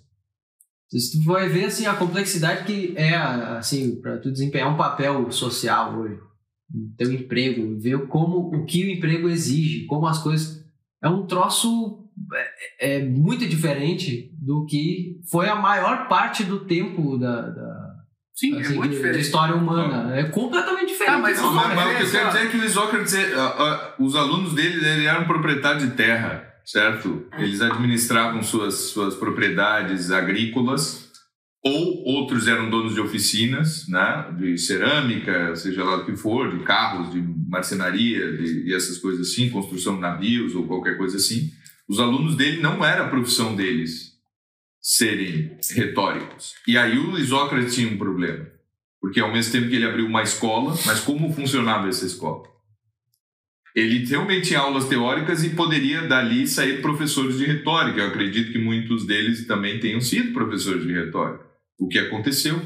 [0.89, 5.31] Se tu vai ver assim a complexidade que é assim para tu desempenhar um papel
[5.31, 6.17] social hoje,
[6.97, 10.65] teu emprego, ver como o que o emprego exige, como as coisas
[11.03, 11.98] é um troço
[12.79, 17.89] é, é muito diferente do que foi a maior parte do tempo da, da
[18.35, 19.21] Sim, assim, é muito de- de diferente.
[19.21, 20.15] história humana.
[20.15, 21.15] É completamente diferente.
[21.15, 23.33] Ah, mas Não, mas, mas o que eu quero dizer é que o Isócrates, é,
[23.35, 27.25] ah, ah, os alunos dele ele eram proprietários de terra, certo?
[27.37, 31.09] Eles administravam suas, suas propriedades agrícolas,
[31.61, 34.33] ou outros eram donos de oficinas, né?
[34.37, 39.27] De cerâmica, seja lá o que for, de carros, de marcenaria de, e essas coisas
[39.29, 41.51] assim, construção de navios ou qualquer coisa assim.
[41.89, 44.13] Os alunos dele não era a profissão deles
[44.79, 46.53] serem retóricos.
[46.67, 48.47] E aí o Isócrates tinha um problema.
[49.01, 52.47] Porque ao mesmo tempo que ele abriu uma escola, mas como funcionava essa escola?
[53.75, 58.01] Ele realmente tinha aulas teóricas e poderia dali sair professores de retórica.
[58.01, 61.45] Eu acredito que muitos deles também tenham sido professores de retórica.
[61.79, 62.61] O que aconteceu.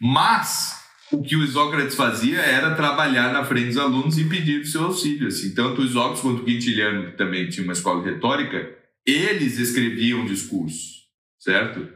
[0.00, 0.81] Mas
[1.12, 4.84] o que o Isócrates fazia era trabalhar na frente dos alunos e pedir o seu
[4.84, 5.28] auxílio.
[5.28, 5.54] Assim.
[5.54, 8.70] Tanto o Isócrates quanto o Quintiliano, que também tinha uma escola de retórica,
[9.06, 11.02] eles escreviam discursos,
[11.38, 11.86] certo?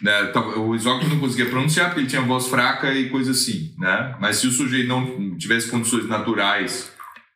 [0.00, 3.74] Né, então, O Isócrates não conseguia pronunciar porque ele tinha voz fraca e coisa assim,
[3.78, 4.16] né?
[4.20, 6.92] Mas se o sujeito não tivesse condições naturais,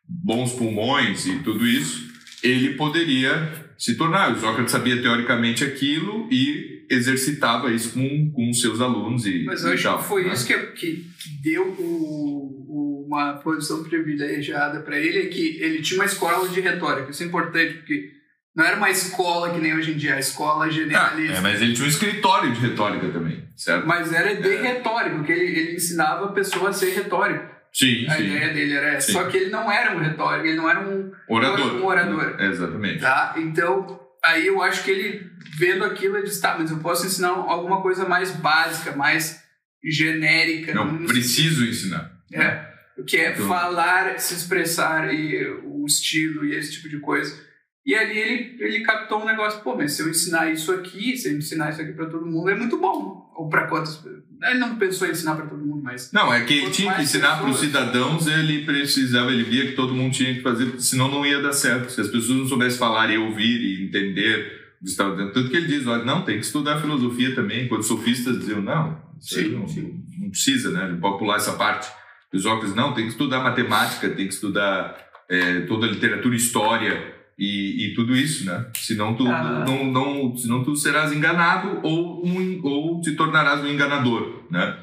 [0.07, 2.09] bons pulmões e tudo isso,
[2.43, 4.31] ele poderia se tornar.
[4.31, 9.63] O Isócrates sabia teoricamente aquilo e exercitava isso com, com os seus alunos e Mas
[9.63, 10.33] eu e acho tal, que foi né?
[10.33, 11.05] isso que, que,
[11.43, 17.09] deu o- uma posição privilegiada para ele, é que ele tinha uma escola de retórica.
[17.09, 18.11] Isso é importante, porque
[18.55, 21.37] não era uma escola que nem hoje em dia, a escola Ah, generalista.
[21.37, 23.87] é, mas ele tinha um escritório de retórica também, certo?
[23.87, 24.61] Mas era de É.
[24.61, 27.45] retórica, porque ele, ele ensinava a pessoa a ser retórico.
[27.73, 28.23] Sim, A sim.
[28.25, 29.07] ideia dele era essa.
[29.07, 29.13] Sim.
[29.13, 31.75] Só que ele não era um retórico, ele não era um, Orador.
[31.75, 32.35] um orador.
[32.41, 32.99] Exatamente.
[32.99, 33.33] Tá?
[33.37, 37.29] Então, aí eu acho que ele, vendo aquilo, ele disse, tá, mas eu posso ensinar
[37.29, 39.41] alguma coisa mais básica, mais
[39.83, 40.73] genérica.
[40.73, 42.11] Não, preciso ensinar.
[42.33, 42.67] É,
[43.07, 47.47] que é Então- falar, se expressar e o estilo e esse tipo de coisa.
[47.85, 51.29] E ali ele, ele captou um negócio, pô, mas se eu ensinar isso aqui, se
[51.31, 53.27] eu ensinar isso aqui pra todo mundo, é muito bom.
[53.35, 54.03] Ou pra quantas?
[54.43, 56.11] Ele não pensou em ensinar pra todo mundo, mas.
[56.11, 59.71] Não, é que ele tinha que ensinar para os cidadãos, ele precisava, ele via que
[59.77, 61.89] todo mundo tinha que fazer, senão não ia dar certo.
[61.89, 65.33] Se as pessoas não soubessem falar e ouvir e entender o que estava dentro.
[65.33, 68.61] Tanto que ele diz, olha, não, tem que estudar filosofia também, enquanto os sofistas diziam,
[68.61, 70.01] não, Sim, não, sim.
[70.19, 70.87] não precisa, né?
[70.87, 71.89] Não pode pular essa parte.
[72.33, 74.95] Os óculos, não, tem que estudar matemática, tem que estudar
[75.29, 78.69] é, toda a literatura, história e, e tudo isso, né?
[78.75, 79.65] Senão tu, Ah.
[79.67, 84.77] não, não, senão tu serás enganado ou, um, ou te tornarás um enganador, né?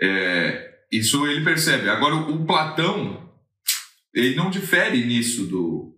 [0.00, 1.88] É, isso ele percebe.
[1.88, 3.30] Agora, o Platão,
[4.14, 5.95] ele não difere nisso do,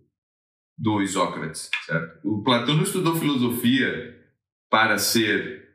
[0.79, 2.19] do Isócrates, certo?
[2.23, 4.15] O Platão não estudou filosofia
[4.69, 5.67] para ser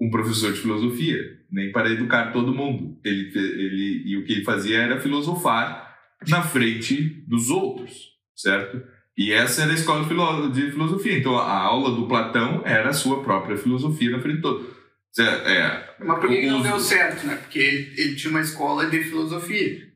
[0.00, 1.18] um professor de filosofia,
[1.50, 2.98] nem para educar todo mundo.
[3.04, 5.96] Ele, ele, e o que ele fazia era filosofar
[6.28, 8.82] na frente dos outros, certo?
[9.16, 11.18] E essa era a escola de filo- de filosofia.
[11.18, 14.76] Então, a aula do Platão era a sua própria filosofia na frente de todos.
[15.18, 17.36] É, é, Mas por que, que não deu certo, né?
[17.36, 19.86] Porque ele, ele tinha uma escola de filosofia.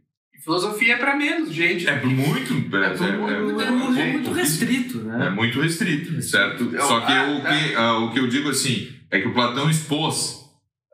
[0.42, 1.86] Filosofia é pra menos gente.
[1.88, 2.54] É muito.
[2.76, 5.30] É, É é- muito- é- É é muito, restrito, É né?
[5.30, 6.70] muito restrito, certo?
[6.72, 9.34] Eu- Só que, ah, o, que ah, o que eu digo assim é que o
[9.34, 10.40] Platão expôs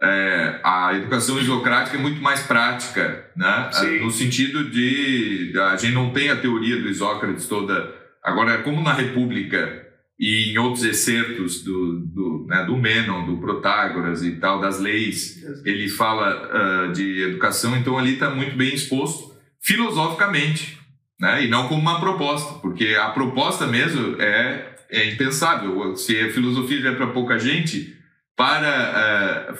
[0.03, 3.70] é, a educação isocrática é muito mais prática, né?
[3.72, 4.01] Sim.
[4.01, 7.94] No sentido de a gente não tem a teoria do Isócrates toda.
[8.22, 9.86] Agora, como na República
[10.18, 15.42] e em outros excertos do, do, né, do Mênon, do Protágoras e tal, das leis,
[15.64, 19.36] ele fala ah, de educação, então ali está muito bem exposto
[19.66, 20.78] filosoficamente,
[21.20, 21.44] né?
[21.44, 25.96] E não como uma proposta, porque a proposta mesmo é, é impensável.
[25.96, 27.96] Se a filosofia é para pouca gente,
[28.36, 29.56] para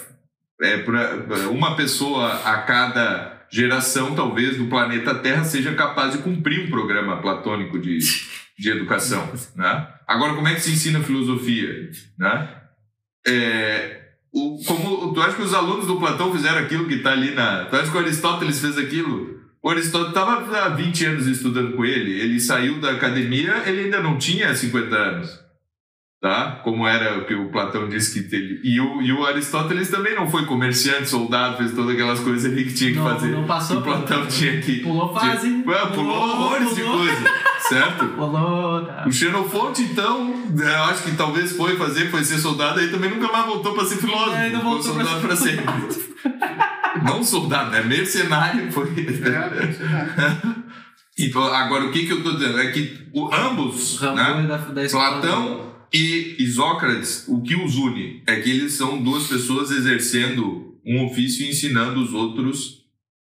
[0.61, 6.19] é, é para uma pessoa a cada geração, talvez, do planeta Terra seja capaz de
[6.19, 7.99] cumprir um programa platônico de,
[8.57, 9.87] de educação, né?
[10.07, 12.49] Agora, como é que se ensina filosofia, né?
[13.27, 17.31] É, o, como tu acha que os alunos do Platão fizeram aquilo que está ali
[17.31, 17.65] na.
[17.65, 19.36] Tu acha que o Aristóteles fez aquilo?
[19.67, 22.21] O Aristóteles estava há 20 anos estudando com ele.
[22.21, 25.46] Ele saiu da academia, ele ainda não tinha 50 anos.
[26.19, 26.61] Tá?
[26.63, 28.59] Como era o que o Platão disse que ele.
[28.63, 32.65] E o, e o Aristóteles também não foi comerciante, soldado, fez todas aquelas coisas ali
[32.65, 33.27] que tinha que Não, fazer.
[33.27, 34.77] não passou o Platão por- tinha que.
[34.79, 35.47] Pulou fase.
[35.47, 36.97] tinha- Ué, pulou horrores de pulou.
[36.97, 37.33] coisa,
[37.69, 38.05] certo?
[38.17, 39.03] Pulou, tá.
[39.05, 43.31] O Xenofonte, então, eu acho que talvez foi fazer, foi ser soldado, aí também nunca
[43.31, 44.31] mais voltou para ser filósofo.
[44.37, 45.65] É, não voltou pra soldado ser para sempre.
[47.05, 47.83] Não soldado, né?
[47.83, 48.87] Mercenário foi.
[49.23, 50.37] É, lá.
[51.19, 52.59] Então, agora, o que, que eu tô dizendo?
[52.59, 54.43] É que o, ambos, Rambo né?
[54.43, 54.87] é da, da.
[54.89, 61.05] Platão e Isócrates, o que os une é que eles são duas pessoas exercendo um
[61.05, 62.85] ofício e ensinando os outros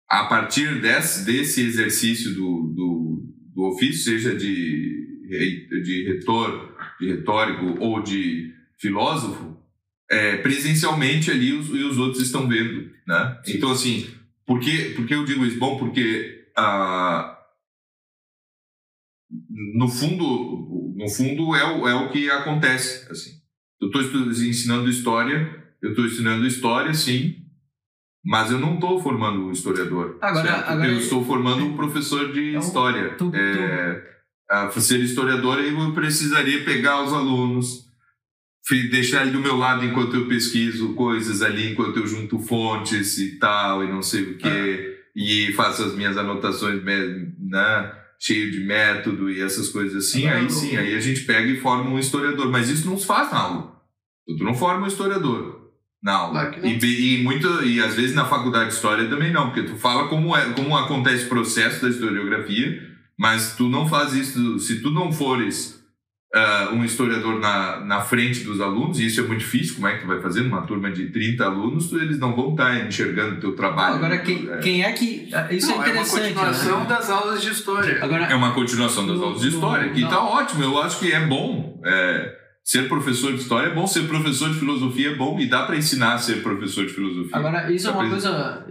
[0.09, 5.27] a partir desse, desse exercício do, do, do ofício, seja de,
[5.83, 9.57] de retor, de retórico ou de filósofo,
[10.11, 13.41] é, presencialmente ali os, e os outros estão vendo, né?
[13.47, 14.07] Então, assim,
[14.45, 15.57] por que, por que eu digo isso?
[15.57, 17.35] Bom, porque ah,
[19.49, 20.25] no fundo,
[21.03, 23.31] no fundo é o, é o que acontece, assim.
[23.81, 27.35] Eu estou ensinando história, eu estou ensinando história, sim,
[28.23, 30.17] mas eu não estou formando um historiador.
[30.21, 30.69] Agora- certo?
[30.69, 33.09] agora- eu estou formando um professor de É história.
[33.15, 34.13] tu- tu- É,
[34.49, 37.85] a ser historiador, eu precisaria pegar os alunos,
[38.89, 43.37] deixar ele do meu lado enquanto eu pesquiso coisas ali, enquanto eu junto fontes e
[43.37, 46.81] tal, e não sei o quê, e faço as minhas anotações,
[47.37, 48.02] né?
[48.25, 51.89] Cheio de método e essas coisas assim, aí sim, aí a gente pega e forma
[51.89, 52.49] um historiador.
[52.49, 53.81] Mas isso não se faz na aula.
[54.25, 55.71] Tu não forma um historiador
[56.01, 56.45] na aula.
[56.45, 56.65] Claro.
[56.65, 60.07] E, e, muito, e às vezes na faculdade de história também não, porque tu fala
[60.07, 62.81] como, é, como acontece o processo da historiografia,
[63.19, 64.57] mas tu não faz isso.
[64.59, 65.82] Se tu não fores
[66.33, 69.93] ah, um historiador na, na frente dos alunos, e isso é muito difícil, como é
[69.95, 73.35] que tu vai fazer numa turma de 30 alunos, tu- eles não vão estar enxergando
[73.35, 73.95] o teu trabalho.
[73.95, 74.57] Agora, quem, É.
[74.57, 75.29] quem é que.
[75.51, 76.33] Isso Não, é interessante.
[76.33, 76.85] uma continuação né?
[76.87, 78.03] das aulas de história.
[78.03, 80.09] Agora, É uma continuação das No- aulas de no- história, que não.
[80.09, 80.63] tá ótimo.
[80.63, 81.79] Eu acho que é bom.
[81.85, 85.65] é, ser professor de história é bom, ser professor de filosofia é bom e dá
[85.65, 87.35] para ensinar a ser professor de filosofia.
[87.35, 88.65] Agora, isso é Tá uma coisa.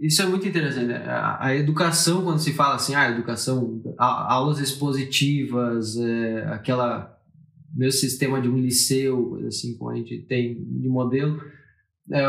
[0.00, 0.86] Isso é muito interessante.
[0.86, 0.96] né?
[1.06, 7.12] A, a educação, quando se fala assim, ah, educação, a- aulas expositivas, é, aquela.
[7.76, 11.40] Meu sistema de um liceu, assim, como a gente tem de modelo,
[12.12, 12.24] é,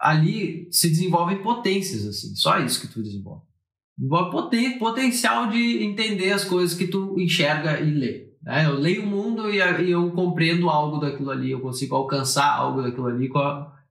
[0.00, 3.42] ali se desenvolvem potências, assim, só isso que tu desenvolve.
[3.98, 8.28] Desenvolve poten, potencial de entender as coisas que tu enxerga e lê.
[8.44, 8.66] Né?
[8.66, 12.82] Eu leio o mundo e, e eu compreendo algo daquilo ali, eu consigo alcançar algo
[12.82, 13.28] daquilo ali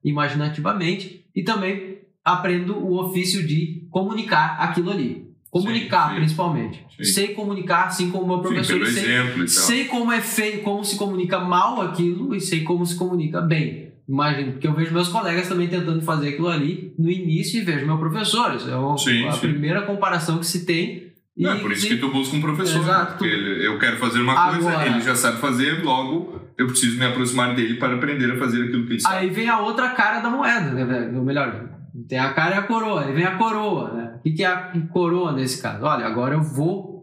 [0.02, 5.24] imaginativamente e também aprendo o ofício de comunicar aquilo ali.
[5.50, 6.20] Comunicar, Sim, sim.
[6.20, 6.84] principalmente.
[6.96, 7.04] Sim.
[7.04, 9.48] Sei comunicar, assim como o meu Sim, professor, e sei, exemplo e tal.
[9.48, 13.92] sei como é feio, como se comunica mal aquilo e sei como se comunica bem.
[14.08, 17.86] Imagino, porque eu vejo meus colegas também tentando fazer aquilo ali no início e vejo
[17.86, 18.54] meu professor.
[18.56, 19.40] Isso é uma- Sim, a sim.
[19.48, 21.03] primeira comparação que se tem.
[21.36, 22.80] E, é por isso que tu busca um professor.
[22.82, 23.18] Exato.
[23.18, 26.96] Porque ele- eu quero fazer uma coisa, Agora- ele já sabe fazer, logo eu preciso
[26.98, 29.16] me aproximar dele para aprender a fazer aquilo que ele sabe.
[29.16, 31.18] Aí vem a outra cara da moeda, né, velho?
[31.18, 31.68] Ou melhor,
[32.08, 33.04] tem a cara e a coroa.
[33.04, 34.14] Aí vem a coroa, né?
[34.24, 35.84] O que é a coroa nesse caso?
[35.84, 36.94] Olha, agora eu vou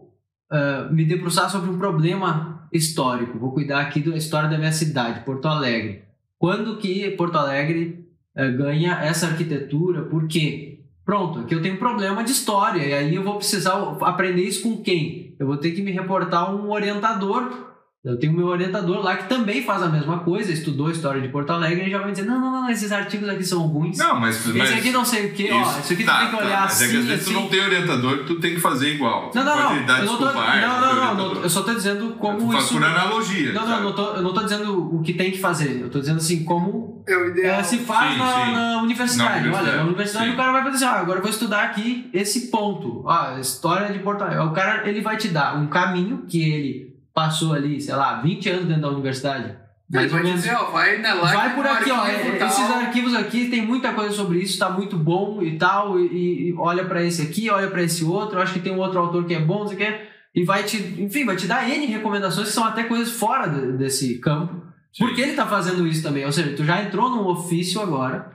[0.50, 3.38] ah, me debruçar sobre um problema histórico.
[3.38, 6.02] Vou cuidar aqui da história da minha cidade, Porto Alegre.
[6.38, 8.04] Quando que Porto Alegre
[8.36, 10.02] eh, ganha essa arquitetura?
[10.02, 10.71] Por quê?
[11.04, 14.62] Pronto, aqui eu tenho um problema de história, e aí eu vou precisar aprender isso
[14.62, 15.34] com quem?
[15.38, 17.71] Eu vou ter que me reportar a um orientador
[18.04, 21.50] eu tenho meu orientador lá que também faz a mesma coisa, estudou história de Porto
[21.50, 23.96] Alegre e já vai dizer: não, não, não, esses artigos aqui são ruins.
[23.96, 24.40] Não, mas.
[24.40, 25.78] Esse mas aqui não sei o quê, ó.
[25.78, 26.84] Isso aqui tá, tu tem que tá, olhar mas assim.
[26.84, 27.32] é que às vezes assim.
[27.34, 29.30] tu não tem orientador, tu tem que fazer igual.
[29.32, 29.76] Não, não, não.
[29.76, 32.50] Eu não, tô, ah, não, eu não, não, não, Eu só tô dizendo como Tu
[32.50, 32.74] faz isso.
[32.74, 33.52] por analogia.
[33.52, 35.82] Não, não, não, tô, eu não tô dizendo o que tem que fazer.
[35.82, 37.60] Eu tô dizendo assim, como É o ideal.
[37.60, 38.52] é, se faz Sim, na, sim.
[38.52, 39.30] na universidade.
[39.30, 40.32] Na universidade, Olha, na universidade sim.
[40.32, 43.04] o cara vai fazer assim, ah, agora eu vou estudar aqui esse ponto.
[43.08, 44.44] Ah, história de Porto Alegre.
[44.44, 48.48] O cara, ele vai te dar um caminho que ele passou ali, sei lá, 20
[48.48, 49.56] anos dentro da universidade.
[49.94, 50.40] Ou vai menos.
[50.42, 52.06] dizer, ó, vai na lá Vai por aqui, ó.
[52.06, 52.36] é.
[52.46, 56.00] Esses arquivos aqui tem muita coisa sobre isso, tá muito bom e tal.
[56.00, 58.40] E, e olha pra esse aqui, olha pra esse outro.
[58.40, 60.00] Acho que tem um outro autor que é bom, não sei o quê.
[60.34, 63.72] E vai te, enfim, vai te dar N recomendações que são até coisas fora de-
[63.76, 64.62] desse campo.
[64.94, 65.04] Sim.
[65.06, 66.24] Porque ele tá fazendo isso também.
[66.24, 68.34] Ou seja, tu já entrou num ofício agora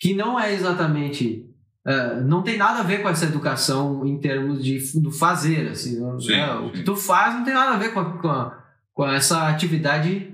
[0.00, 1.48] que não é exatamente.
[1.86, 6.00] Eh, não tem nada a ver com essa educação em termos de do fazer, assim.
[6.00, 6.54] não- Sim, né?
[6.56, 6.72] O sim.
[6.72, 8.58] que tu faz não tem nada a ver com, a- com, a-
[8.92, 10.32] com essa atividade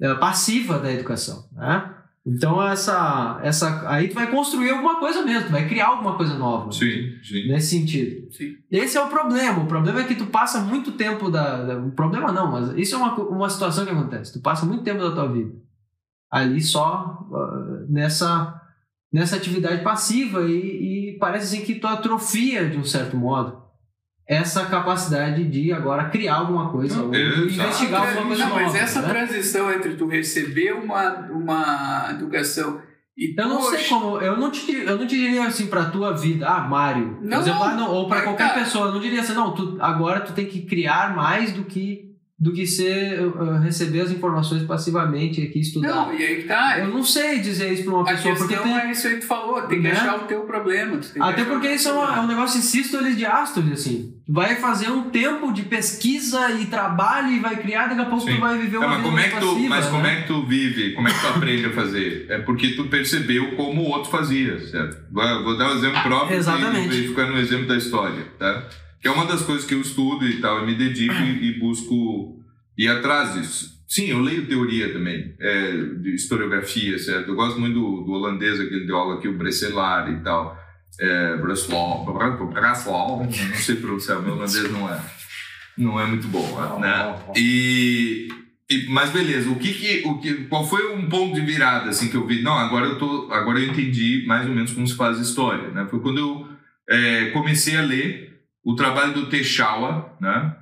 [0.00, 1.90] eh, passiva da educação, né?
[2.26, 6.32] Então essa, essa, aí tu vai construir alguma coisa mesmo, tu vai criar alguma coisa
[6.38, 6.72] nova.
[6.72, 7.46] Sim, sim.
[7.48, 8.32] Nesse sentido.
[8.32, 8.56] Sim.
[8.70, 9.62] Esse é o problema.
[9.62, 11.62] O problema é que tu passa muito tempo da.
[11.64, 14.32] da- o problema não, mas isso é uma, uma situação que acontece.
[14.32, 15.52] Tu passa muito tempo da tua vida
[16.30, 18.58] ali só ah, nessa,
[19.14, 23.62] nessa atividade passiva e, e parece assim que tu atrofia, de um certo modo,
[24.28, 28.62] essa capacidade de agora criar alguma coisa ou investigar alguma coisa não, nova.
[28.62, 29.08] mas essa né?
[29.08, 32.80] transição entre tu receber uma, uma educação
[33.16, 35.84] e Eu não tu sei como, eu não te, eu não te diria assim pra
[35.84, 37.84] tua vida, ah, Mário, Não, exemplo, não.
[37.84, 40.32] ah, ou pra Mas, qualquer cara- pessoa, eu não diria assim, não, tu, agora tu
[40.32, 42.13] tem que criar mais do que
[42.44, 45.88] do que ser uh, receber as informações passivamente aqui estudar.
[45.88, 46.78] Não, e aí que tá.
[46.78, 49.20] Eu não sei dizer isso pra uma a pessoa, porque tem, é isso aí que
[49.22, 49.92] tu falou, tem que Né?
[49.92, 50.98] achar o teu problema.
[50.98, 54.12] tu tem que até porque isso é, uma- é um negócio insístole de ástole, assim.
[54.26, 58.26] Tu vai fazer um tempo de pesquisa e trabalho e vai criar, daqui a pouco
[58.26, 58.34] Sim.
[58.34, 60.12] tu vai viver Tá, uma mas vida como é que tu, passiva, mas como né?
[60.12, 62.26] é que tu vive, como é que tu aprende a fazer?
[62.28, 64.98] É porque tu percebeu como o outro fazia, certo?
[65.10, 66.94] Vou, vou dar um exemplo próprio Exatamente.
[66.94, 68.64] e, e ficar no exemplo da história, tá?
[69.04, 71.58] Que é uma das coisas que eu estudo e tal, eu me dedico e, e
[71.58, 72.42] busco
[72.78, 73.74] ir atrás disso.
[73.86, 77.28] Sim, eu leio teoria também, é, de historiografia, certo?
[77.28, 80.58] Eu gosto muito do, do holandês, aquele aula aqui, o Brecelar e tal.
[80.98, 82.06] É, Breslau,
[82.50, 84.98] Breslau, não sei pronunciar, meu holandês não é,
[85.76, 87.14] não é muito bom, né?
[87.36, 88.28] E,
[88.70, 92.08] e- mas beleza, o que que, o que, qual foi um ponto de virada assim
[92.08, 92.40] que eu vi?
[92.40, 95.86] Não, agora eu tô, agora eu entendi mais ou menos como se faz história, né?
[95.90, 96.48] Foi quando eu
[96.88, 98.33] é, comecei a ler
[98.64, 100.56] o trabalho do Teixeira, né?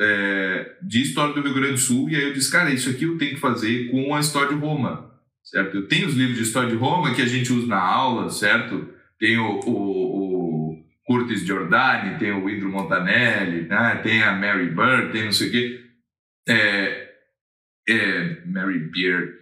[0.00, 3.02] É, de história do Rio Grande do Sul e aí eu disse, cara, isso aqui
[3.02, 5.76] eu tenho que fazer com a história de Roma, certo?
[5.76, 8.88] Eu tenho os livros de história de Roma que a gente usa na aula, certo?
[9.18, 13.96] Tem o, o, o Curtis Giordani, tem o Indro Montanelli, né?
[13.96, 15.84] Tem a Mary Bird, tem não sei o quê.
[16.48, 17.08] É,
[17.88, 19.32] é, Mary Beard.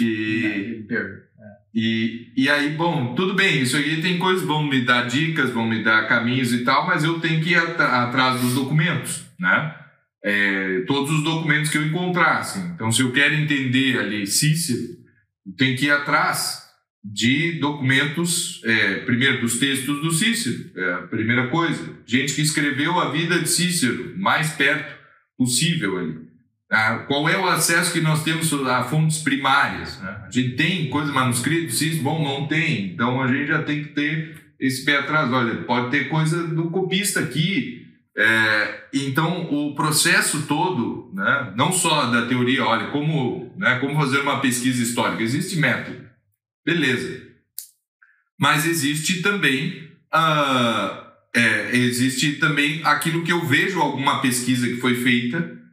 [0.00, 0.84] E,
[1.74, 5.68] e, e aí, bom, tudo bem, isso aí tem coisas, vão me dar dicas, vão
[5.68, 9.74] me dar caminhos e tal, mas eu tenho que ir at- atrás dos documentos, né?
[10.24, 12.58] É, todos os documentos que eu encontrasse.
[12.74, 14.78] Então, se eu quero entender ali Cícero,
[15.46, 16.62] eu tenho que ir atrás
[17.04, 21.98] de documentos, é, primeiro dos textos do Cícero, é a primeira coisa.
[22.06, 24.94] Gente que escreveu a vida de Cícero mais perto
[25.36, 26.33] possível ali.
[26.70, 30.00] Ah, qual é o acesso que nós temos a fontes primárias?
[30.00, 30.22] né?
[30.26, 32.02] A gente tem coisa manuscrita, Cícero?
[32.02, 32.86] Bom, não tem.
[32.86, 35.30] Então a gente já tem que ter esse pé atrás.
[35.32, 37.82] Olha, pode ter coisa do copista aqui.
[38.16, 44.20] É, então o processo todo, né, não só da teoria, olha, como, né, como fazer
[44.20, 46.04] uma pesquisa histórica, existe método.
[46.64, 47.22] Beleza.
[48.38, 54.94] Mas existe também ah, é, existe também aquilo que eu vejo alguma pesquisa que foi
[54.94, 55.63] feita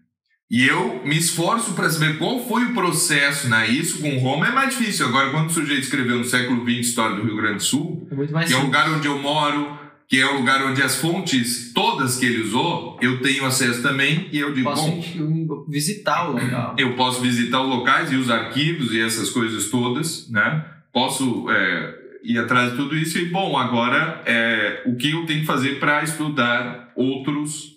[0.51, 3.67] e eu me esforço para saber qual foi o processo, né?
[3.69, 5.07] Isso com Roma é mais difícil.
[5.07, 8.15] Agora, quando o sujeito escreveu no século XX História do Rio Grande do Sul, É
[8.15, 8.77] muito mais que é o simples.
[8.83, 9.79] lugar onde eu moro,
[10.09, 14.27] que é o lugar onde as fontes todas que ele usou, eu tenho acesso também
[14.29, 16.75] e eu digo, Posso bom, visitar o local.
[16.77, 20.65] eu posso visitar os locais e os arquivos e essas coisas todas, né?
[20.91, 21.95] Posso é,
[22.25, 25.79] ir atrás de tudo isso e, bom, agora é, o que eu tenho que fazer
[25.79, 27.70] para estudar outros,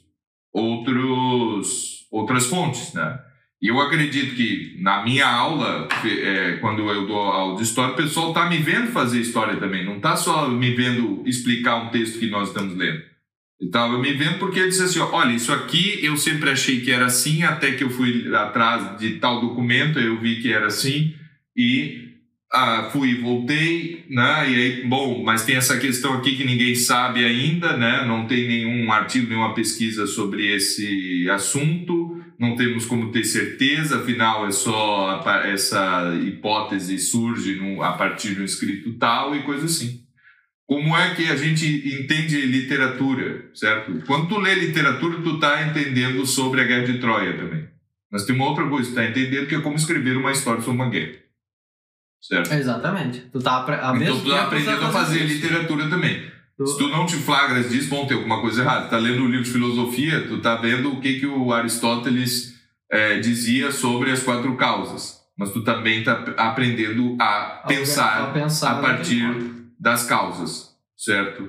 [0.55, 3.19] outros, outras fontes, né?
[3.61, 7.97] E eu acredito que na minha aula, é, quando eu dou aula de história, o
[7.97, 9.85] pessoal está me vendo fazer história também.
[9.85, 13.03] Não está só me vendo explicar um texto que nós estamos lendo.
[13.59, 16.91] Ele estava me vendo porque ele disse assim: olha, isso aqui eu sempre achei que
[16.91, 21.15] era assim, até que eu fui atrás de tal documento, eu vi que era assim,
[21.57, 22.14] e
[22.55, 24.49] ah, fui voltei, né?
[24.49, 28.05] E aí, bom, mas tem essa questão aqui que ninguém sabe ainda, né?
[28.07, 34.47] Não tem nenhum artigo, nenhuma pesquisa sobre esse assunto, não temos como ter certeza, afinal
[34.47, 40.05] é só essa hipótese surge a partir de um escrito tal e coisa assim.
[40.65, 44.01] Como é que a gente entende literatura, certo?
[44.07, 47.69] Quando tu lê literatura, tu tá entendendo sobre a Guerra de Troia também.
[48.11, 50.81] Mas tem uma outra coisa, tu tá entendendo que é como escrever uma história sobre
[50.81, 51.24] uma guerra.
[52.27, 52.53] Certo?
[52.55, 53.21] Exatamente.
[53.31, 53.53] Tu tá
[53.83, 56.23] ao Então tu tá aprendendo a fazer literatura também.
[56.57, 58.87] Tu- Se tu não te flagras disso, bom, tem alguma coisa errada.
[58.87, 62.55] Tu tá lendo um livro de filosofia, tu tá vendo o que, que o Aristóteles
[62.91, 65.19] eh, dizia sobre as quatro causas.
[65.37, 69.21] Mas tu também tá aprendendo a ao- pensar ao pensar a partir
[69.79, 71.47] das causas, certo?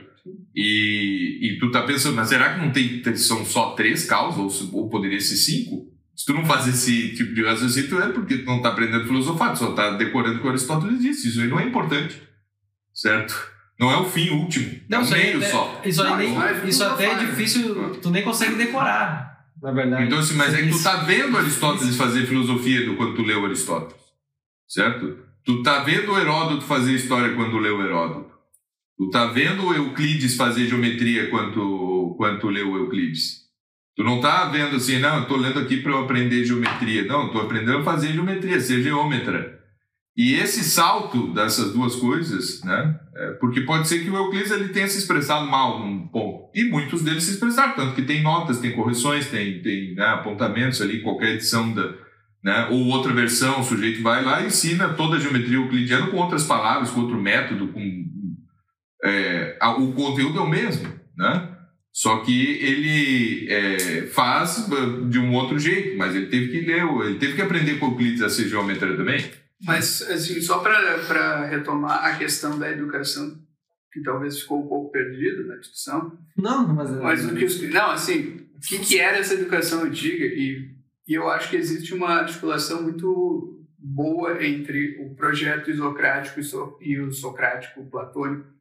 [0.54, 4.82] E, e tu tá pensando, mas será que não tem são só três causas ou,
[4.84, 5.88] ou poderia ser cinco?
[6.16, 9.08] Se tu não faz esse tipo de raciocínio, é porque tu não tá aprendendo a
[9.08, 11.28] filosofar, tu só tá decorando o que o Aristóteles disse.
[11.30, 12.22] Isso aí não é importante,
[12.94, 13.54] certo?
[13.80, 15.82] Não é o fim último, Não, é um isso aí meio até- só.
[15.84, 17.26] Isso, aí Não, nem- isso não é isso até é né?
[17.26, 20.06] difícil, tu nem consegue decorar, na verdade.
[20.06, 23.22] Então, assim, mas é que tu Isso- tá vendo Aristóteles fazer filosofia do quando tu
[23.24, 24.02] leu Aristóteles,
[24.66, 25.18] certo?
[25.44, 28.34] Tu tá vendo o Heródoto fazer história quando leu Heródoto.
[28.98, 33.45] Tu tá vendo o Euclides fazer geometria quando, quando tu leu Euclides.
[33.96, 37.06] Tu não tá vendo assim, não, eu tô lendo aqui para eu aprender geometria.
[37.06, 39.60] Não, tô aprendendo a fazer geometria, ser geômetra.
[40.18, 43.00] E esse salto dessas duas coisas, né?
[43.16, 46.50] é, porque pode ser que o Euclides ele tenha se expressado mal num ponto.
[46.54, 50.82] E muitos deles se expressaram, tanto que tem notas, tem correções, tem, tem né, apontamentos
[50.82, 52.06] ali, qualquer edição da.
[52.44, 56.18] Né, ou outra versão, o sujeito vai lá e ensina toda a geometria euclidiana com
[56.18, 58.06] outras palavras, com outro método, com.
[59.04, 61.55] é, o conteúdo é o mesmo, né?
[61.96, 66.84] Só que ele é, faz uh, de um outro jeito, mas ele teve que ler,
[67.06, 69.32] ele teve que aprender com Euclides a ser geômetra também.
[69.64, 73.40] Mas, assim, só para retomar a questão da educação,
[73.94, 76.92] que talvez ficou um pouco perdido na discussão, Não, mas...
[76.92, 80.26] mas o que não, assim, o que, que era essa educação antiga?
[80.26, 80.76] E,
[81.08, 86.78] e eu acho que existe uma articulação muito boa entre o projeto isocrático e, so,
[86.82, 88.54] e o socrático platônico,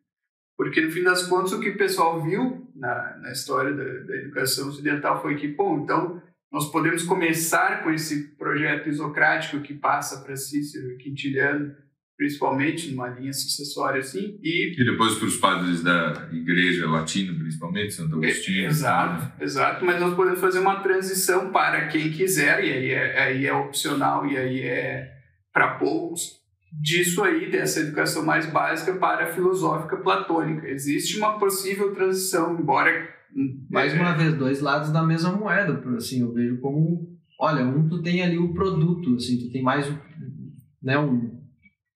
[0.56, 4.16] porque no fim das contas o que o pessoal viu na, na história da, da
[4.16, 10.22] educação ocidental foi que, bom, então nós podemos começar com esse projeto isocrático que passa
[10.22, 11.74] para Cícero e Quintiliano,
[12.16, 17.94] principalmente numa linha sucessória assim, e E depois para os padres da igreja latina, principalmente,
[17.94, 18.66] Santo Agostinho.
[18.66, 23.46] Exato, exato, mas nós podemos fazer uma transição para quem quiser, e aí é, aí
[23.46, 25.12] é opcional, e aí é
[25.52, 26.43] para poucos,
[26.80, 30.68] disso aí, dessa educação mais básica para a filosófica platônica.
[30.68, 33.08] Existe uma possível transição, embora.
[33.70, 37.08] Mais é, uma vez, dois lados da mesma moeda, por assim, eu vejo como,
[37.40, 39.92] olha, um tu tem ali o produto, assim, tu tem mais
[40.82, 41.34] né, um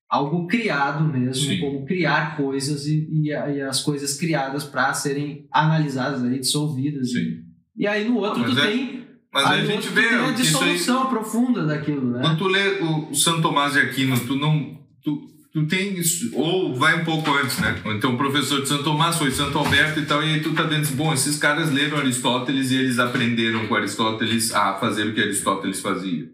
[0.09, 1.61] algo criado mesmo, Sim.
[1.61, 7.13] como criar coisas e, e, e as coisas criadas para serem analisadas, ali, dissolvidas.
[7.13, 7.43] Sim.
[7.77, 8.98] E aí no outro Mas tu é- tem,
[9.33, 12.21] Mas aí a gente vê tem a isso aí dissolução profunda daquilo, né?
[12.23, 14.79] Quando tu lê o, o Santo Tomás de Aquino, tu não.
[15.03, 17.81] Tu, tu tem isso, ou vai um pouco antes, né?
[17.87, 20.63] Então, o professor de Santo Tomás foi Santo Alberto e tal, e aí tu tá
[20.63, 25.15] vendo assim, bom, esses caras leram Aristóteles e eles aprenderam com Aristóteles a fazer o
[25.15, 26.31] que Aristóteles fazia.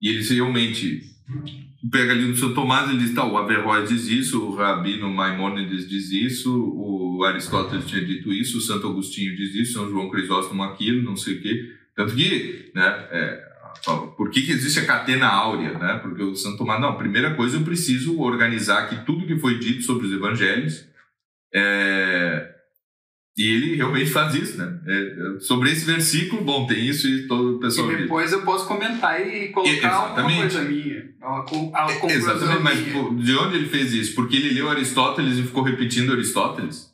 [0.00, 1.10] E eles realmente.
[1.90, 5.88] Pega ali no Santo Tomás, ele diz, tá, o Averroes diz isso, o Rabino Maimônides
[5.88, 10.62] diz isso, o Aristóteles tinha dito isso, o Santo Agostinho diz isso, São João Crisóstomo
[10.62, 11.72] aquilo, não sei o quê.
[11.96, 13.52] Tanto que, né, é,
[14.16, 15.78] Por que, que existe a catena áurea?
[15.78, 15.98] Né?
[16.02, 19.82] Porque o Santo Tomás, não, primeira coisa eu preciso organizar aqui tudo que foi dito
[19.82, 20.86] sobre os evangelhos.
[21.54, 22.48] é,
[23.36, 24.78] E ele realmente faz isso, né?
[24.86, 28.02] É, sobre esse versículo, bom, tem isso e todo o pessoal E diz.
[28.02, 31.12] depois eu posso comentar e colocar alguma coisa minha.
[32.00, 33.24] Conclusão Exatamente, mas minha.
[33.24, 34.14] de onde ele fez isso?
[34.14, 36.92] Porque ele leu Aristóteles e ficou repetindo Aristóteles?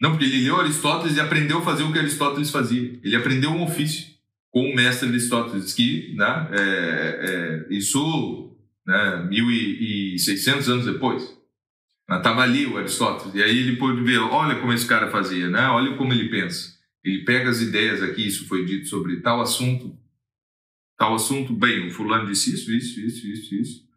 [0.00, 2.98] Não, porque ele leu Aristóteles e aprendeu a fazer o que Aristóteles fazia.
[3.02, 4.06] Ele aprendeu um ofício
[4.50, 11.40] com o mestre Aristóteles, que, né, é, é, isso, né, 1600 anos depois.
[12.10, 13.34] Estava ali o Aristóteles.
[13.34, 15.68] E aí ele pôde ver, olha como esse cara fazia, né?
[15.68, 16.76] olha como ele pensa.
[17.04, 19.96] Ele pega as ideias aqui, isso foi dito sobre tal assunto,
[20.98, 23.89] tal assunto, bem, o fulano disse isso, isso, isso, isso, isso.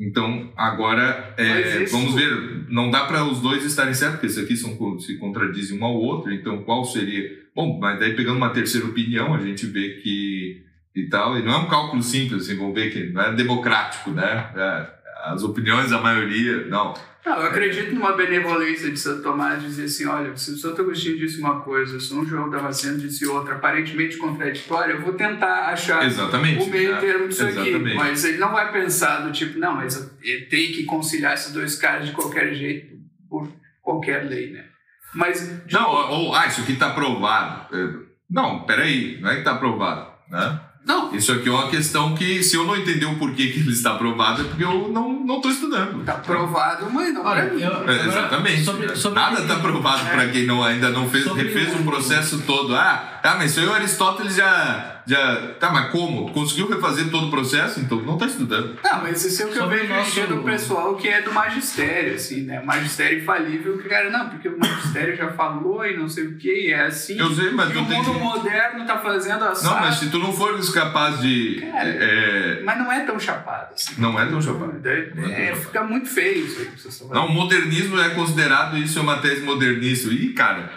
[0.00, 4.42] Então, agora, é, isso- vamos ver, não dá para os dois estarem certos, porque esses
[4.42, 7.38] aqui são, se contradizem um ao outro, então qual seria...
[7.54, 10.62] Bom, mas daí pegando uma terceira opinião, a gente vê que
[10.96, 14.10] e tal, e não é um cálculo simples, assim, vamos ver que não é democrático,
[14.10, 14.50] né?
[14.56, 14.86] É,
[15.26, 16.66] as opiniões da maioria.
[16.66, 16.94] Não.
[17.24, 21.18] Não, eu acredito numa benevolência de Santo Tomás dizer assim, olha, se o Santo Agostinho
[21.18, 26.62] disse uma coisa, São João Damasceno disse outra, aparentemente contraditória, eu vou tentar achar Exatamente.
[26.62, 27.00] o meio né?
[27.00, 27.68] termo disso aqui.
[27.68, 27.96] Exatamente.
[27.96, 31.76] Mas ele não vai pensar do tipo, não, mas ele tem que conciliar esses dois
[31.76, 32.98] caras de qualquer jeito,
[33.28, 33.52] por
[33.82, 34.64] qualquer lei, né?
[35.12, 37.76] Mas, Não, novo, ou, ah, isso aqui tá aprovado.
[37.76, 37.94] É,
[38.30, 40.60] Não, peraí, não é que tá aprovado, né?
[40.84, 43.70] Não, Isso aqui é uma questão que, se eu não entender o porquê que ele
[43.70, 46.02] está aprovado, é porque eu não, não tô estudando.
[46.04, 47.60] tá provado, mas não Olha, mim.
[47.60, 48.64] eu, É, agora, exatamente.
[48.64, 50.10] Sobre, sobre Nada está aprovado É.
[50.10, 52.74] para quem não, ainda não fez, refez o- um processo todo.
[52.74, 55.54] Ah, tá, mas isso aí o Aristóteles já, já.
[55.58, 56.30] Tá, mas como?
[56.32, 57.80] Conseguiu refazer todo o processo?
[57.80, 58.76] Então não está estudando.
[58.82, 61.32] Não, mas isso é o que eu Sobre vejo nosso- do pessoal que é do
[61.32, 62.62] magistério, assim, né?
[62.64, 66.68] Magistério infalível, que cara, não, porque o magistério já falou e não sei o que,
[66.68, 67.18] e é assim.
[67.18, 68.18] Eu sei, mas e o mundo que.
[68.18, 69.66] moderno tá fazendo assim.
[69.66, 71.60] Não, mas se tu não fores capaz de.
[71.70, 73.94] Cara, é, Mas não é tão chapado assim.
[73.98, 74.80] Não é tão chapado.
[74.84, 75.60] É, Não é tão é, chapado.
[75.66, 77.34] fica muito feio isso aí que vocês estão Não, o falando.
[77.34, 80.08] modernismo é considerado isso é uma tese modernista.
[80.08, 80.70] Ih, cara.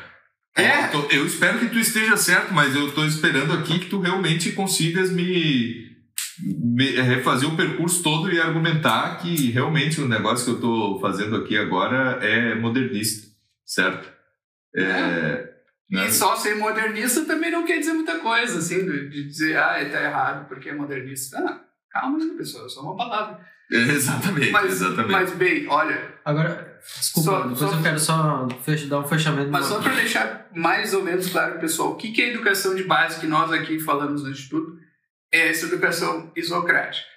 [0.56, 0.88] É.
[0.88, 4.52] tô- eu espero que tu esteja certo, mas eu estou esperando aqui que tu realmente
[4.52, 5.92] consigas me,
[6.40, 11.38] me- refazer o percurso todo e argumentar que realmente o negócio que eu estou fazendo
[11.38, 13.28] aqui agora é modernista,
[13.66, 14.12] certo?
[14.76, 15.50] É,
[15.90, 16.06] né?
[16.08, 19.90] E só ser modernista também não quer dizer muita coisa, assim, de dizer, ah, ele
[19.92, 21.38] tá errado porque é modernista.
[21.40, 23.40] Ah, calma, pessoal, é só uma palavra.
[23.72, 25.12] Exatamente, Mas, exatamente.
[25.12, 29.50] mas bem, olha, Agora, desculpa, Só- depois só- eu quero só fech- dar um fechamento.
[29.52, 32.76] Mas só para deixar mais ou menos claro, pessoal, o que que é a educação
[32.76, 34.78] de base que nós aqui falamos no Instituto
[35.32, 37.08] é essa educação isocrática,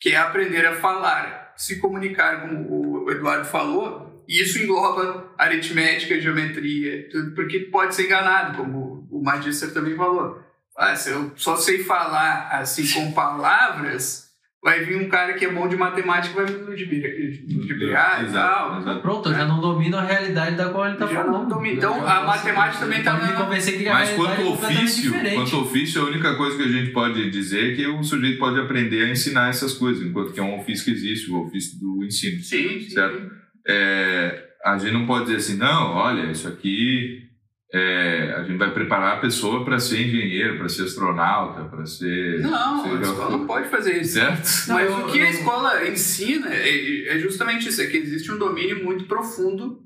[0.00, 6.20] que é aprender a falar, se comunicar, como o Eduardo falou, e isso engloba aritmética,
[6.20, 10.38] geometria, tudo, porque pode ser enganado, como o Magister também falou.
[10.76, 14.27] Ah, se eu só sei falar assim com palavras,
[14.62, 18.32] vai vir um cara que é bom de matemática e vai me ludibriar e Exato,
[18.68, 18.78] tal.
[18.80, 19.00] exato.
[19.00, 21.48] Pronto, eu já não domino a realidade da qual ele está falando.
[21.48, 21.64] não.
[21.66, 25.34] Então, a matemática também tá pode me convencer que a Mas quanto é ofício, diferente.
[25.36, 28.58] quanto ofício, a única coisa que a gente pode dizer é que o sujeito pode
[28.60, 32.04] aprender a ensinar essas coisas, enquanto que é um ofício que existe, o ofício do
[32.04, 32.42] ensino.
[32.42, 32.90] Sim, sim.
[32.90, 33.30] Certo.
[33.66, 37.27] É, a gente não pode dizer assim, não, olha, isso aqui
[37.72, 42.40] é, a gente vai preparar a pessoa para ser engenheiro, para ser astronauta, para ser.
[42.40, 44.14] Não, ser a escola não pode fazer isso.
[44.14, 44.38] Certo?
[44.42, 47.96] Mas Não, eu- o que a eu- escola ensina é, é justamente isso, é que
[47.98, 49.80] existe um domínio muito profundo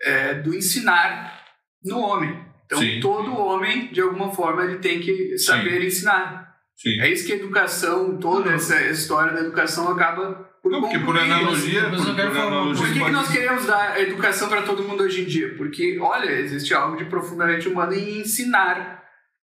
[0.00, 1.42] é, do ensinar
[1.84, 2.38] no homem.
[2.66, 3.00] Então, Sim.
[3.00, 6.47] todo homem, de alguma forma, ele tem que saber ensinar.
[6.78, 7.00] Sim.
[7.00, 11.18] É isso que a educação, toda essa história da educação acaba por Não, porque por
[11.18, 15.02] analogia, por, por analogia Por que, que nós queremos dar a educação para todo mundo
[15.02, 15.56] hoje em dia?
[15.56, 19.02] Porque, olha, existe algo de profundamente humano em ensinar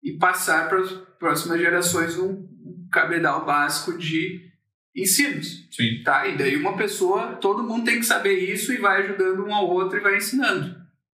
[0.04, 2.48] e passar para as próximas gerações um,
[2.92, 4.42] cabedal básico de
[4.96, 5.68] ensinos.
[5.72, 6.04] Sim.
[6.04, 6.28] Tá?
[6.28, 9.68] E daí uma pessoa, todo mundo tem que saber isso e vai ajudando um ao
[9.68, 10.76] outro e vai ensinando.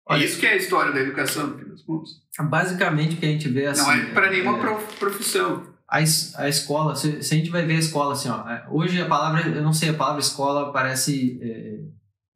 [0.07, 2.09] Olha- é isso que é a história da educação, no fim das contas.
[2.49, 3.81] Basicamente, o que a gente vê assim.
[3.81, 5.76] Não é para nenhuma é- prof- profissão.
[5.89, 9.01] A, a escola, se, se a gente vai ver a escola assim, ó, é, hoje
[9.01, 11.79] a palavra, eu não sei, a palavra escola parece é,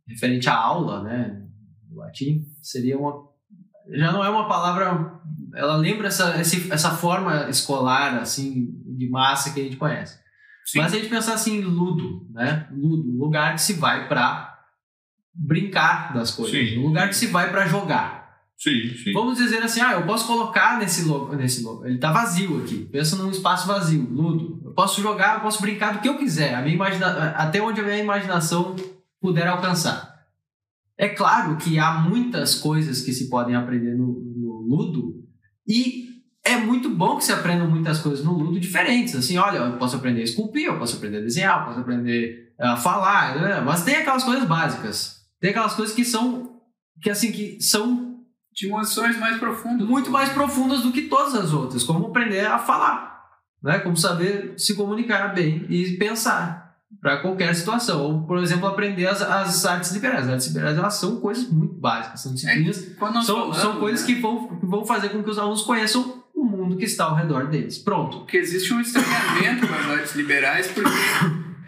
[0.07, 1.41] referente à aula, né,
[1.89, 3.27] no latim, seria uma,
[3.89, 5.19] já não é uma palavra,
[5.53, 10.17] ela lembra essa, essa forma escolar, assim, de massa que a gente conhece.
[10.65, 10.79] Sim.
[10.79, 14.49] Mas se a gente pensar assim, ludo, né, ludo, um lugar que se vai para
[15.33, 16.79] brincar das coisas, Sim.
[16.79, 18.20] um lugar que se vai para jogar.
[18.61, 19.11] Sim, sim.
[19.11, 21.83] Vamos dizer assim, ah, eu posso colocar nesse logo, nesse logo.
[21.83, 22.87] Ele tá vazio aqui.
[22.91, 24.61] Pensa num espaço vazio, ludo.
[24.63, 27.31] Eu posso jogar, eu posso brincar do que eu quiser, a minha imagina...
[27.31, 28.75] até onde a minha imaginação
[29.19, 30.13] puder alcançar.
[30.95, 35.25] É claro que há muitas coisas que se podem aprender no, no ludo
[35.67, 36.11] e
[36.45, 39.15] é muito bom que se aprendam muitas coisas no ludo diferentes.
[39.15, 42.53] Assim, olha, eu posso aprender a esculpir, eu posso aprender a desenhar, eu posso aprender
[42.59, 43.61] a falar, né?
[43.61, 45.15] mas tem aquelas coisas básicas.
[45.39, 46.61] Tem aquelas coisas que são
[47.01, 48.00] que assim que são
[48.61, 49.87] Dimensões mais profundas.
[49.87, 53.21] muito mais profundas do que todas as outras, como aprender a falar,
[53.61, 53.79] né?
[53.79, 58.01] Como saber se comunicar bem e pensar para qualquer situação.
[58.01, 60.25] Ou, por exemplo, aprender as, as artes liberais.
[60.25, 63.79] As artes liberais elas são coisas muito básicas, são disciplinas, Quando nós são, falamos, são
[63.79, 66.85] coisas né, que vão, que vão fazer com que os alunos conheçam o mundo que
[66.85, 67.77] está ao redor deles.
[67.77, 68.25] Pronto.
[68.25, 70.89] que existe um estranhamento com as artes liberais porque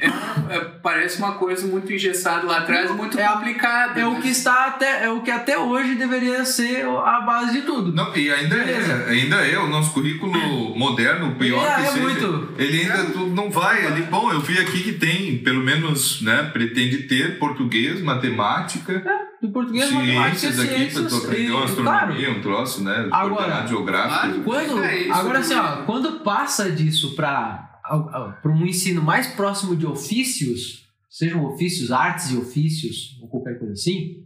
[0.04, 0.08] é
[0.58, 3.99] é- parece uma coisa muito engessada lá atrás, muito É complicada.
[3.99, 7.54] É o mas- que está até é o que até hoje deveria ser a base
[7.54, 7.93] de tudo.
[7.93, 10.34] Não, e ainda é, ainda é o nosso currículo
[10.78, 12.01] moderno, pior É, que é seja.
[12.01, 12.54] muito.
[12.58, 14.01] Ele ainda tu- não vai ali.
[14.04, 19.04] Bom, eu vi aqui que tem, pelo menos, né, pretende ter português, matemática,
[19.41, 22.84] Do português, matemática, ciências aqui, para tu ciências, aprender uma e, astronomia, claro, um troço,
[22.84, 23.08] né?
[23.12, 24.41] Agora, claro.
[24.43, 25.39] Quando, É isso, agora né?
[25.39, 31.91] assim, ó, quando passa disso para para um ensino mais próximo de ofícios, sejam ofícios,
[31.91, 34.25] artes e ofícios, ou qualquer coisa assim,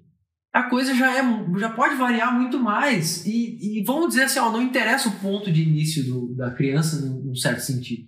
[0.53, 1.23] a coisa já, é,
[1.57, 3.25] já pode variar muito mais.
[3.25, 7.05] E, e vamos dizer assim, ó, não interessa o ponto de início do, da criança
[7.05, 8.07] num, num certo sentido.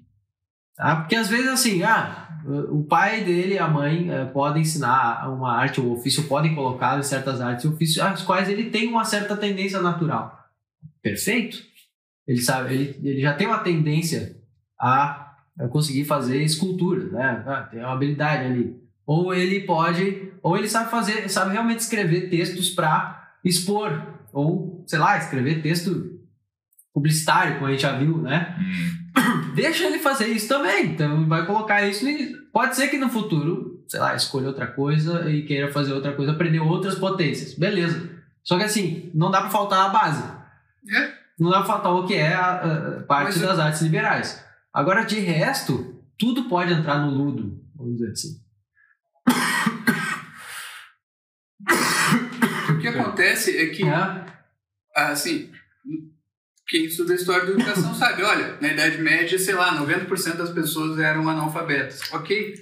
[0.75, 0.95] Tá?
[0.95, 2.29] Porque às vezes assim, ah,
[2.71, 6.97] o pai dele e a mãe eh, podem ensinar uma arte ou ofício, podem colocar
[6.97, 10.49] em certas artes e ofícios, às quais ele tem uma certa tendência natural.
[11.01, 11.61] Perfeito?
[12.25, 14.37] Ele sabe, ele, ele já tem uma tendência
[14.79, 15.28] a
[15.67, 17.43] conseguir fazer escultura, né?
[17.45, 18.77] Ah, tem uma habilidade ali.
[19.05, 24.01] Ou ele pode, ou ele sabe fazer, sabe realmente escrever textos para expor,
[24.31, 26.19] ou sei lá, escrever texto
[26.93, 28.55] publicitário, como a gente já viu, né?
[28.59, 29.51] Hum.
[29.55, 30.85] Deixa ele fazer isso também.
[30.87, 32.07] Então vai colocar isso.
[32.07, 36.13] E pode ser que no futuro, sei lá, escolha outra coisa e queira fazer outra
[36.13, 37.53] coisa, aprender outras potências.
[37.55, 38.09] Beleza.
[38.43, 40.23] Só que assim, não dá para faltar a base.
[40.91, 41.09] É.
[41.39, 42.55] Não dá pra faltar o que é a,
[42.99, 44.43] a parte Mas eu- das artes liberais.
[44.73, 48.39] Agora, de resto, tudo pode entrar no ludo, vamos dizer assim.
[52.71, 54.21] O que acontece é que, É.
[54.95, 55.51] assim,
[56.67, 60.51] quem estuda a história da educação sabe, olha, na Idade Média, sei lá, 90% das
[60.51, 62.01] pessoas eram analfabetas.
[62.13, 62.55] Ok?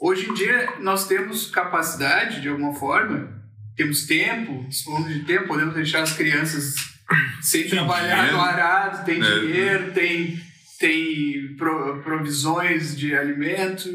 [0.00, 3.36] Hoje em dia, nós temos capacidade, de alguma forma,
[3.74, 6.74] temos tempo, dispomos de tempo, podemos deixar as crianças
[7.40, 8.36] sem Tem trabalhar dinheiro.
[8.36, 9.38] no arado, tem É.
[9.40, 10.38] dinheiro, tem,
[10.78, 13.88] tem pro- provisões de alimento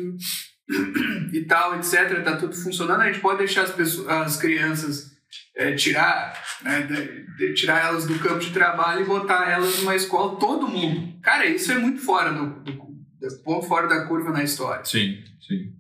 [1.34, 2.23] e tal, etc.
[2.23, 3.01] Tá tudo funcionando.
[3.01, 5.11] A gente pode deixar as, pessoas, as crianças
[5.55, 9.95] é, tirar, né, de- de- tirar elas do campo de trabalho e botar elas numa
[9.95, 11.13] escola, todo mundo.
[11.21, 14.84] Cara, isso é muito fora do, do, do ponto fora da curva na história.
[14.86, 15.17] Sim,
[15.47, 15.73] sim.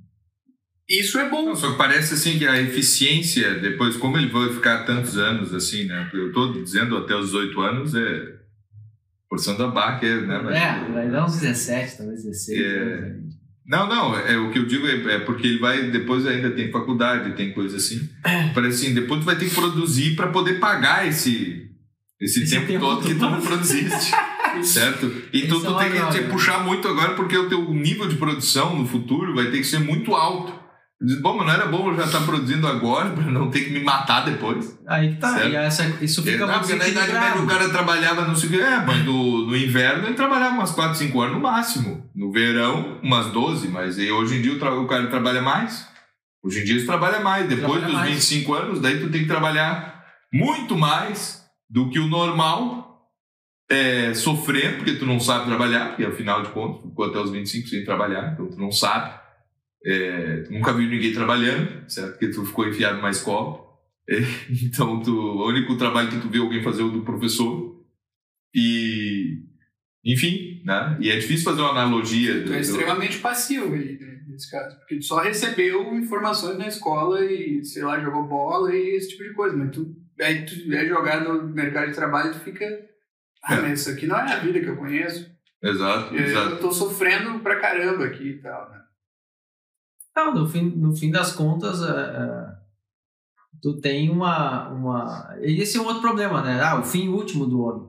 [0.89, 1.45] Isso é bom.
[1.45, 5.53] Não, só que parece assim que a eficiência, depois, como ele vai ficar tantos anos
[5.53, 6.09] assim, né?
[6.13, 8.42] Eu tô dizendo até os 18 anos é
[9.33, 10.41] forçando a barra, é, né?
[10.43, 12.59] Mas- É, vai dar uns 17, talvez 16.
[12.59, 12.85] É.
[13.01, 13.15] né?
[13.65, 16.71] Não, não, é, o que eu digo é, é porque ele vai, depois ainda tem
[16.71, 18.07] faculdade, tem coisa assim.
[18.53, 21.65] Parece assim, depois tu vai ter que produzir para poder pagar esse,
[22.21, 24.11] esse, Esse tempo, tempo todo que tu não produziste.
[24.61, 25.11] certo?
[25.33, 28.07] E tu, Esse é tu tem que te puxar muito agora porque o teu nível
[28.07, 30.62] de produção no futuro vai ter que ser muito alto.
[31.03, 33.71] Diz, bom, mas não era bom eu já estar produzindo agora para não ter que
[33.71, 34.79] me matar depois.
[34.87, 35.43] Aí que tá.
[35.43, 38.51] E essa, isso fica muito porque na Idade Média o cara trabalhava não sei o
[38.53, 42.09] que, é, mas no, no inverno ele trabalhava umas 4, 5 horas no máximo.
[42.15, 45.85] No verão, umas 12, mas aí hoje em dia o, o cara trabalha mais.
[46.41, 47.49] Hoje em dia você trabalha mais.
[47.49, 48.09] Depois Trabalha dos mais.
[48.11, 53.09] 25 anos, daí tu tem que trabalhar muito mais do que o normal,
[53.69, 57.67] é, sofrendo, porque tu não sabe trabalhar, porque afinal de contas, ficou até os 25
[57.67, 59.22] sem trabalhar, então tu não sabe.
[59.85, 62.11] É, nunca viu ninguém trabalhando, certo?
[62.11, 63.61] Porque tu ficou enfiado numa escola.
[64.09, 64.17] É,
[64.63, 67.73] então, tu, o único trabalho que tu vê alguém fazer é o do professor.
[68.55, 69.39] E,
[70.05, 70.97] enfim, né?
[70.99, 72.33] E é difícil fazer uma analogia.
[72.41, 74.77] Tu do- é do- extremamente passivo aí, né, nesse caso.
[74.77, 79.23] Porque tu só recebeu informações na escola e, sei lá, jogou bola e esse tipo
[79.23, 79.55] de coisa.
[79.57, 82.65] Mas tu, aí tu é jogado no mercado de trabalho e tu fica.
[83.43, 83.61] Ah, É.
[83.61, 85.29] mas isso aqui não é a vida que eu conheço.
[85.61, 86.49] Exato, Eu, exato.
[86.55, 88.72] eu tô sofrendo pra caramba aqui e tal, né?
[90.15, 92.45] Não, no fim, no fim das contas, é, é,
[93.61, 95.35] tu tem uma, uma.
[95.41, 96.61] Esse é um outro problema, né?
[96.61, 97.87] Ah, o fim último do homem.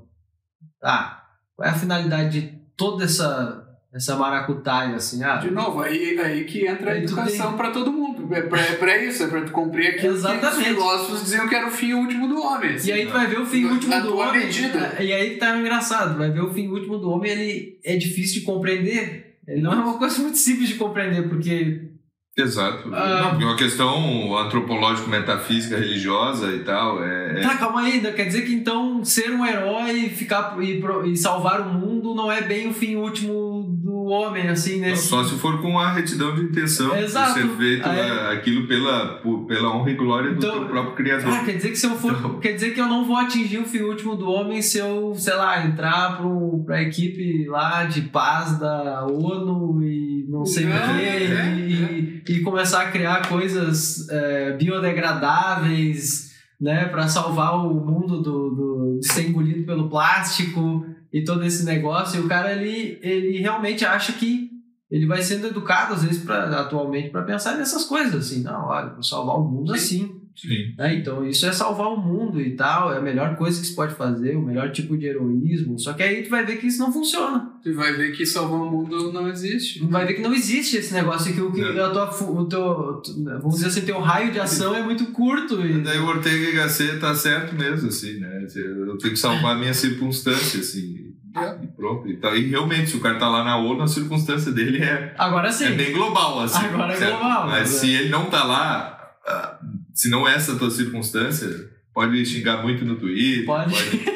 [0.83, 1.23] Ah,
[1.55, 5.23] qual é a finalidade de toda essa, essa maracutaia, assim?
[5.23, 8.27] Ah, De novo, aí, aí que entra a Aí tu educação pra todo mundo.
[8.35, 10.65] É pra, é pra isso, é pra tu cumprir aquilo que os Exatamente.
[10.71, 12.75] filósofos diziam que era o fim último do homem.
[12.75, 12.89] assim.
[12.89, 14.45] E aí tu vai ver o fim Na- último na do homem.
[14.47, 15.03] medida.
[15.03, 18.41] E aí que tá engraçado, vai ver o fim último do homem, ele é difícil
[18.41, 19.39] de compreender.
[19.47, 21.91] Ele não é uma coisa muito simples de compreender, porque.
[22.37, 22.93] Exato.
[22.93, 23.21] Ah.
[23.23, 27.03] Não, porque é uma questão antropológica, metafísica, religiosa e tal.
[27.05, 30.83] É, é- Tá, calma aí, ainda quer dizer que então ser um herói ficar, e,
[31.07, 34.95] e salvar o mundo não é bem o fim último homem, assim, né?
[34.97, 37.35] Só se for com a retidão de intenção Exato.
[37.35, 40.69] de ser feito Aí- é, aquilo pela, por- pela honra e glória do Então- teu
[40.69, 41.33] próprio Criador.
[41.33, 42.13] Ah, quer dizer que se eu for.
[42.13, 45.15] Então- Quer dizer que eu não vou atingir o fim último do homem se eu,
[45.15, 50.69] sei lá, entrar pro, pra equipe lá de paz da ONU e não sei o
[50.69, 58.23] quê, é, e, e começar a criar coisas é, biodegradáveis, né, para salvar o mundo
[58.23, 62.21] do, do, de ser engolido pelo plástico e todo esse negócio.
[62.21, 64.51] E o cara, ele, ele realmente acha que
[64.91, 68.91] ele vai sendo educado, às vezes, pra, atualmente, para pensar nessas coisas, assim, não, olha,
[68.91, 70.21] vou salvar o mundo assim.
[70.37, 70.75] Sim.
[70.77, 70.97] né?
[70.97, 73.95] Então, isso é salvar o mundo e tal, é a melhor coisa que se pode
[73.95, 75.79] fazer, o melhor tipo de heroísmo.
[75.79, 77.53] Só que aí tu vai ver que isso não funciona.
[77.63, 79.79] Tu vai ver que salvar o mundo não existe.
[79.79, 81.85] Tu vai ver que não existe esse negócio que o que Não.
[81.85, 83.01] a tua, o teu,
[83.41, 85.65] vamos dizer assim, teu raio de ação é muito curto.
[85.65, 88.45] E E, daí o Ortega y Gasset tá certo mesmo, assim, né?
[88.57, 91.04] Eu tenho que salvar a minha circunstância, assim.
[91.35, 92.09] E pronto.
[92.09, 95.15] E, tá- e realmente, se o cara tá lá na ONU, a circunstância dele é,
[95.19, 95.65] Agora sim.
[95.67, 96.65] é bem global, assim.
[96.67, 97.19] Agora é certo?
[97.19, 97.79] global, Mas é.
[97.81, 99.59] se ele não tá lá, ah,
[99.93, 101.49] se não é essa a tua circunstância,
[101.93, 103.45] pode xingar muito no Twitter.
[103.47, 103.75] Pode.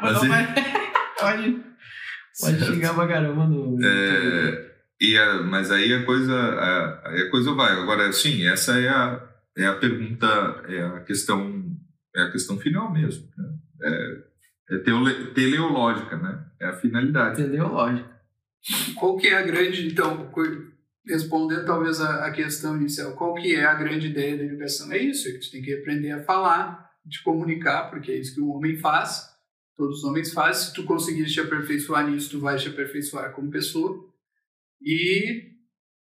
[0.00, 0.28] Fazer-
[1.18, 1.50] pode,
[2.40, 2.64] pode Certo.
[2.72, 3.78] xingar pra caramba no.
[3.84, 7.72] É, e a- mas aí a coisa, a, aí a coisa vai.
[7.72, 9.20] Agora, sim, essa é a,
[9.56, 10.26] é a pergunta,
[10.68, 11.64] é a questão,
[12.14, 13.26] é a questão final mesmo.
[13.36, 13.48] Né?
[13.82, 14.16] É,
[14.70, 16.44] é teole- teleológica, né?
[16.60, 17.40] É a finalidade.
[17.40, 17.68] Entendeu?
[17.68, 18.08] Lógico.
[18.96, 20.30] Qual que é a grande, então,
[21.06, 24.92] respondendo talvez a, a questão inicial, qual que é a grande ideia da educação?
[24.92, 28.34] É isso, é que tu tem que aprender a falar, te comunicar, porque é isso
[28.34, 29.26] que o homem faz,
[29.76, 30.66] todos os homens fazem.
[30.66, 34.06] Se tu conseguir te aperfeiçoar nisso, tu vai te aperfeiçoar como pessoa.
[34.82, 35.52] E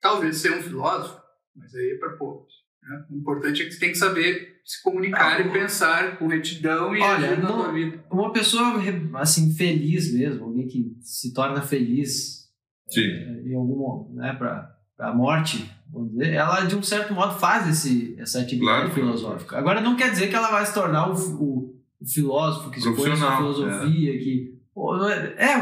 [0.01, 1.21] talvez ser um filósofo,
[1.55, 2.53] mas aí é para poucos.
[2.83, 3.05] né?
[3.11, 7.01] O importante é que tu tem que saber se comunicar e pensar com retidão e
[7.01, 8.03] Olha, agir na não- tua vida.
[8.11, 8.75] Uma pessoa,
[9.17, 12.49] assim, feliz mesmo, alguém que se torna feliz
[12.89, 13.01] Sim.
[13.03, 17.69] eh, em algum, né, pra, pra morte, vamos dizer, ela de um certo modo faz
[17.69, 18.95] esse, essa atividade Claro.
[18.95, 19.59] filosófica.
[19.59, 23.13] Agora não quer dizer que ela vai se tornar o, o- o filósofo que expõe
[23.13, 24.59] a sua filosofia, que...
[24.75, 25.57] pô, não é, é,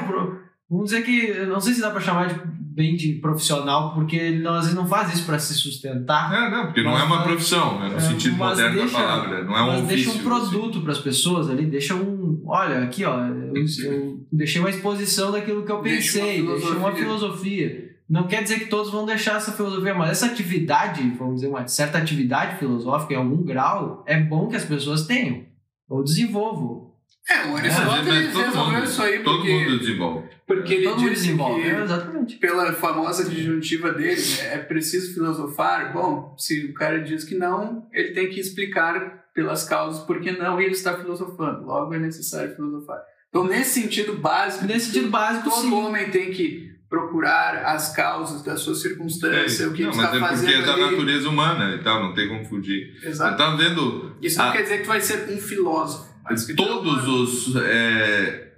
[0.69, 2.41] vamos dizer que, não sei se dá pra chamar de
[2.75, 6.51] bem de profissional, porque ele não, às vezes não faz isso pra se sustentar, É,
[6.51, 9.45] não, porque não é uma profissão, né, no é, sentido moderno deixa- da palavra.
[9.45, 9.87] Não é um mas ofício.
[9.97, 10.23] deixa um assim.
[10.23, 12.43] produto para as pessoas ali, deixa um.
[12.47, 13.55] Olha, aqui, ó, eu,
[13.85, 17.05] eu deixei uma exposição daquilo que eu Deixa uma pensei, deixei uma filosofia.
[17.05, 17.93] filosofia.
[18.11, 21.67] Não quer dizer que todos vão deixar essa filosofia, mas essa atividade, vamos dizer, uma
[21.67, 25.45] certa atividade filosófica em algum grau, é bom que as pessoas tenham,
[25.89, 26.92] ou desenvolvam.
[27.29, 30.29] É, o Aristóteles todo resolveu mundo- isso aí Todo porque, mundo desenvolve.
[30.47, 32.37] porque ele Todo mundo disse desenvolve, que é, exatamente.
[32.37, 35.93] pela famosa disjuntiva dele, né, é preciso filosofar.
[35.93, 40.33] Bom, se o cara diz que não, ele tem que explicar pelas causas por que
[40.33, 41.65] não e ele está filosofando.
[41.65, 42.99] Logo é necessário filosofar.
[43.31, 45.73] Então, nesse sentido básico, Nesse sentido básico, todo sim.
[45.73, 50.17] homem tem que procurar as causas da sua circunstância, o que não, ele mas está
[50.17, 50.91] é porque fazendo é da ali.
[50.91, 52.93] natureza humana e tal, não tem como fugir.
[53.01, 53.37] Você Exato.
[53.39, 56.12] tá vendo Isso não quer dizer que tu vai ser um filósofo.
[56.57, 58.53] Todos os é,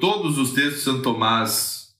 [0.00, 1.90] todos os textos de Santo Tomás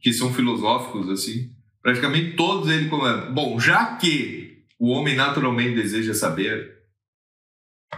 [0.00, 1.50] que são filosóficos assim
[1.82, 6.76] praticamente todos ele começa bom já que o homem naturalmente deseja saber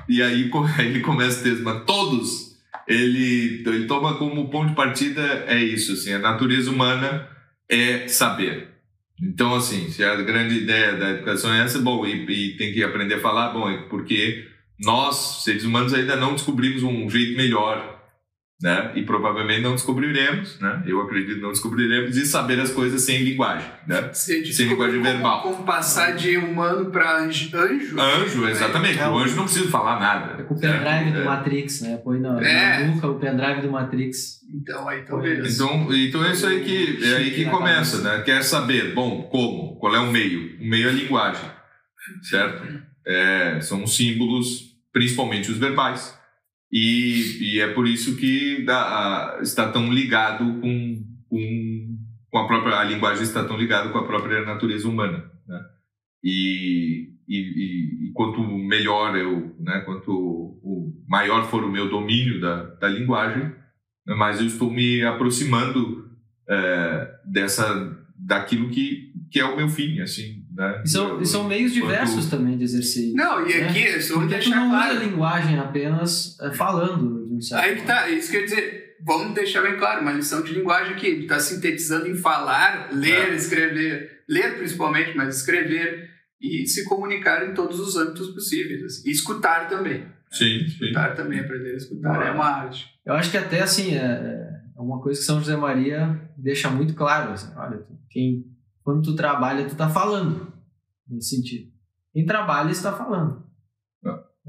[0.09, 2.57] e aí ele começa o texto mas todos
[2.87, 7.29] ele ele toma como ponto de partida é isso assim a natureza humana
[7.69, 8.69] é saber.
[9.21, 12.83] Então assim se a grande ideia da educação é essa bom e, e tem que
[12.83, 14.49] aprender a falar bom é porque
[14.81, 17.97] nós, seres humanos, ainda não descobrimos um jeito melhor,
[18.61, 18.91] né?
[18.97, 20.83] E provavelmente não descobriremos, né?
[20.85, 24.11] Eu acredito que não descobriremos de saber as coisas sem linguagem, né?
[24.13, 25.43] Sem linguagem como- verbal.
[25.43, 27.57] Como passar de humano para anjo.
[27.57, 28.99] anjo Anjo, exatamente.
[28.99, 30.43] É, o anjo não precisa falar nada.
[30.43, 31.25] É com o pendrive do É.
[31.25, 31.97] Matrix, né?
[32.03, 32.81] Põe na, É.
[32.81, 34.39] na nuca o pendrive do Matrix.
[34.53, 35.55] Então, aí talvez.
[35.55, 38.19] Então, então é isso aí que, é aí que começa, cabeça.
[38.19, 38.25] né?
[38.25, 39.77] Quer saber, bom, como?
[39.79, 40.59] Qual é o meio?
[40.61, 41.49] O meio é a linguagem,
[42.23, 42.83] certo?
[43.07, 46.19] É, são os símbolos, principalmente os verbais.
[46.71, 51.99] E, e é por isso que a- está tão ligado com, com,
[52.31, 52.79] com a própria...
[52.79, 55.61] A linguagem está tão ligada com a própria natureza humana, né?
[56.23, 59.81] E, e, e, quanto melhor eu, né?
[59.81, 63.51] Quanto o maior for o meu domínio da, da linguagem,
[64.07, 66.11] mas eu estou me aproximando
[66.49, 71.27] é, dessa daquilo que, que é o meu fim assim né E são, Eu- e
[71.27, 73.13] são meios quanto- diversos também de exercer.
[73.15, 73.69] Não, e né?
[73.69, 74.93] aqui, é só Porque tu deixar não claro.
[74.95, 79.63] usa a linguagem apenas eh, falando, um Aí que tá, isso quer dizer, vamos deixar
[79.63, 83.35] bem claro, uma lição de linguagem aqui, está sintetizando em falar, ler, É.
[83.35, 88.83] escrever, ler principalmente, mas escrever e se comunicar em todos os âmbitos possíveis.
[88.83, 89.09] assim.
[89.09, 90.05] E escutar também.
[90.31, 92.87] sim sim Escutar também, aprender a escutar é uma arte.
[93.07, 93.99] Eu acho que até assim, é,
[94.77, 97.33] é uma coisa que São José Maria deixa muito claro.
[97.33, 98.45] Assim, olha, tu- quem,
[98.89, 100.51] quando tu trabalha, tu tá falando.
[101.07, 101.71] Nesse sentido.
[102.11, 103.45] Quem trabalha está falando.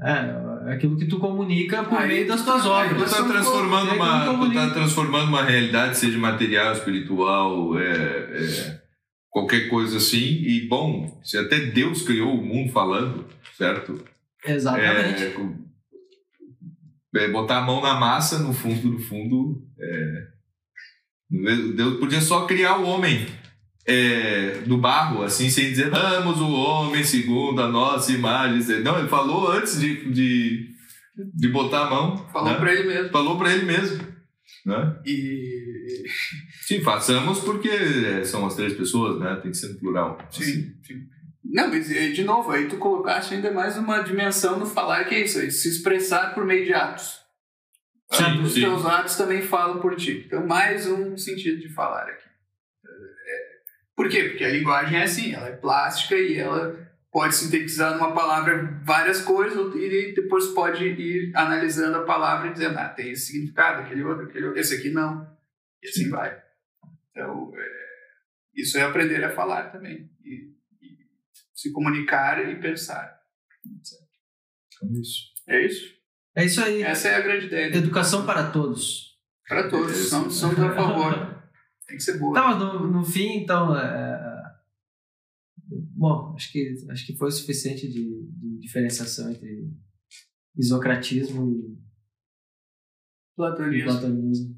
[0.02, 2.96] É, é aquilo que tu comunica por Aí meio das tu tuas tá- obras.
[2.96, 7.78] tu está são transformando uma é como tu tá transformando uma realidade seja material espiritual
[7.78, 8.80] é, é,
[9.28, 13.26] qualquer coisa assim e bom se até Deus criou o mundo falando
[13.58, 14.02] certo
[14.42, 15.22] Exatamente.
[17.14, 20.28] É, é, botar a mão na massa, no fundo, no fundo, é,
[21.76, 23.26] Deus podia só criar o homem
[23.90, 28.82] é, do barro, assim, sem dizer, damos o homem segundo a nossa imagem.
[28.84, 30.68] Não, ele falou antes de, de,
[31.34, 32.16] de botar a mão.
[32.28, 32.58] Falou né?
[32.58, 33.10] pra ele mesmo.
[33.10, 34.06] Falou para ele mesmo.
[34.64, 34.96] Né?
[35.04, 36.04] E.
[36.62, 39.34] Sim, façamos porque é, são as três pessoas, né?
[39.42, 40.18] Tem que ser no plural.
[40.28, 40.44] assim.
[40.44, 41.00] Sim, sim.
[41.42, 45.24] Não, mas de novo, aí tu colocaste ainda mais uma dimensão no falar que é
[45.24, 47.18] isso, aí, se expressar por meio de atos.
[48.12, 48.60] Sim, Os sim.
[48.60, 50.24] teus atos também falam por ti.
[50.26, 52.29] Então, mais um sentido de falar aqui.
[54.00, 54.24] É, Por quê?
[54.30, 59.20] Porque a linguagem é assim, ela é plástica e ela pode sintetizar numa palavra várias
[59.20, 64.02] coisas e depois pode ir analisando a palavra e dizendo, ah, tem esse significado, aquele
[64.04, 65.28] outro, aquele outro, esse aqui não.
[65.82, 66.40] E assim vai.
[67.10, 67.68] Então, é,
[68.54, 70.10] isso é aprender a falar também.
[70.24, 70.98] E, e
[71.54, 73.20] se comunicar e pensar.
[74.92, 75.26] Isso.
[75.48, 75.94] É isso.
[76.34, 76.82] É isso aí.
[76.82, 77.76] Essa é a grande ideia.
[77.76, 79.18] Educação para todos.
[79.48, 80.08] Para todos.
[80.08, 81.36] Somos, somos a favor.
[81.90, 82.32] Tem que ser boa.
[82.32, 83.76] Tá, mas no, no fim, então.
[83.76, 84.30] é,
[85.72, 89.68] Bom, acho que, acho que foi o suficiente de, de diferenciação entre
[90.56, 91.78] isocratismo e, e
[93.36, 93.90] Platonismo.
[93.90, 94.56] platonismo.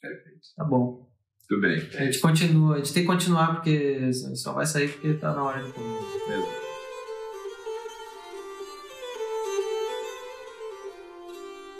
[0.00, 0.40] Perfeito.
[0.56, 1.10] Tá bom.
[1.48, 1.76] Tudo bem.
[1.76, 5.42] A gente continua, a gente tem que continuar porque só vai sair porque tá na
[5.44, 6.28] hora de comer.
[6.28, 6.61] Mesmo.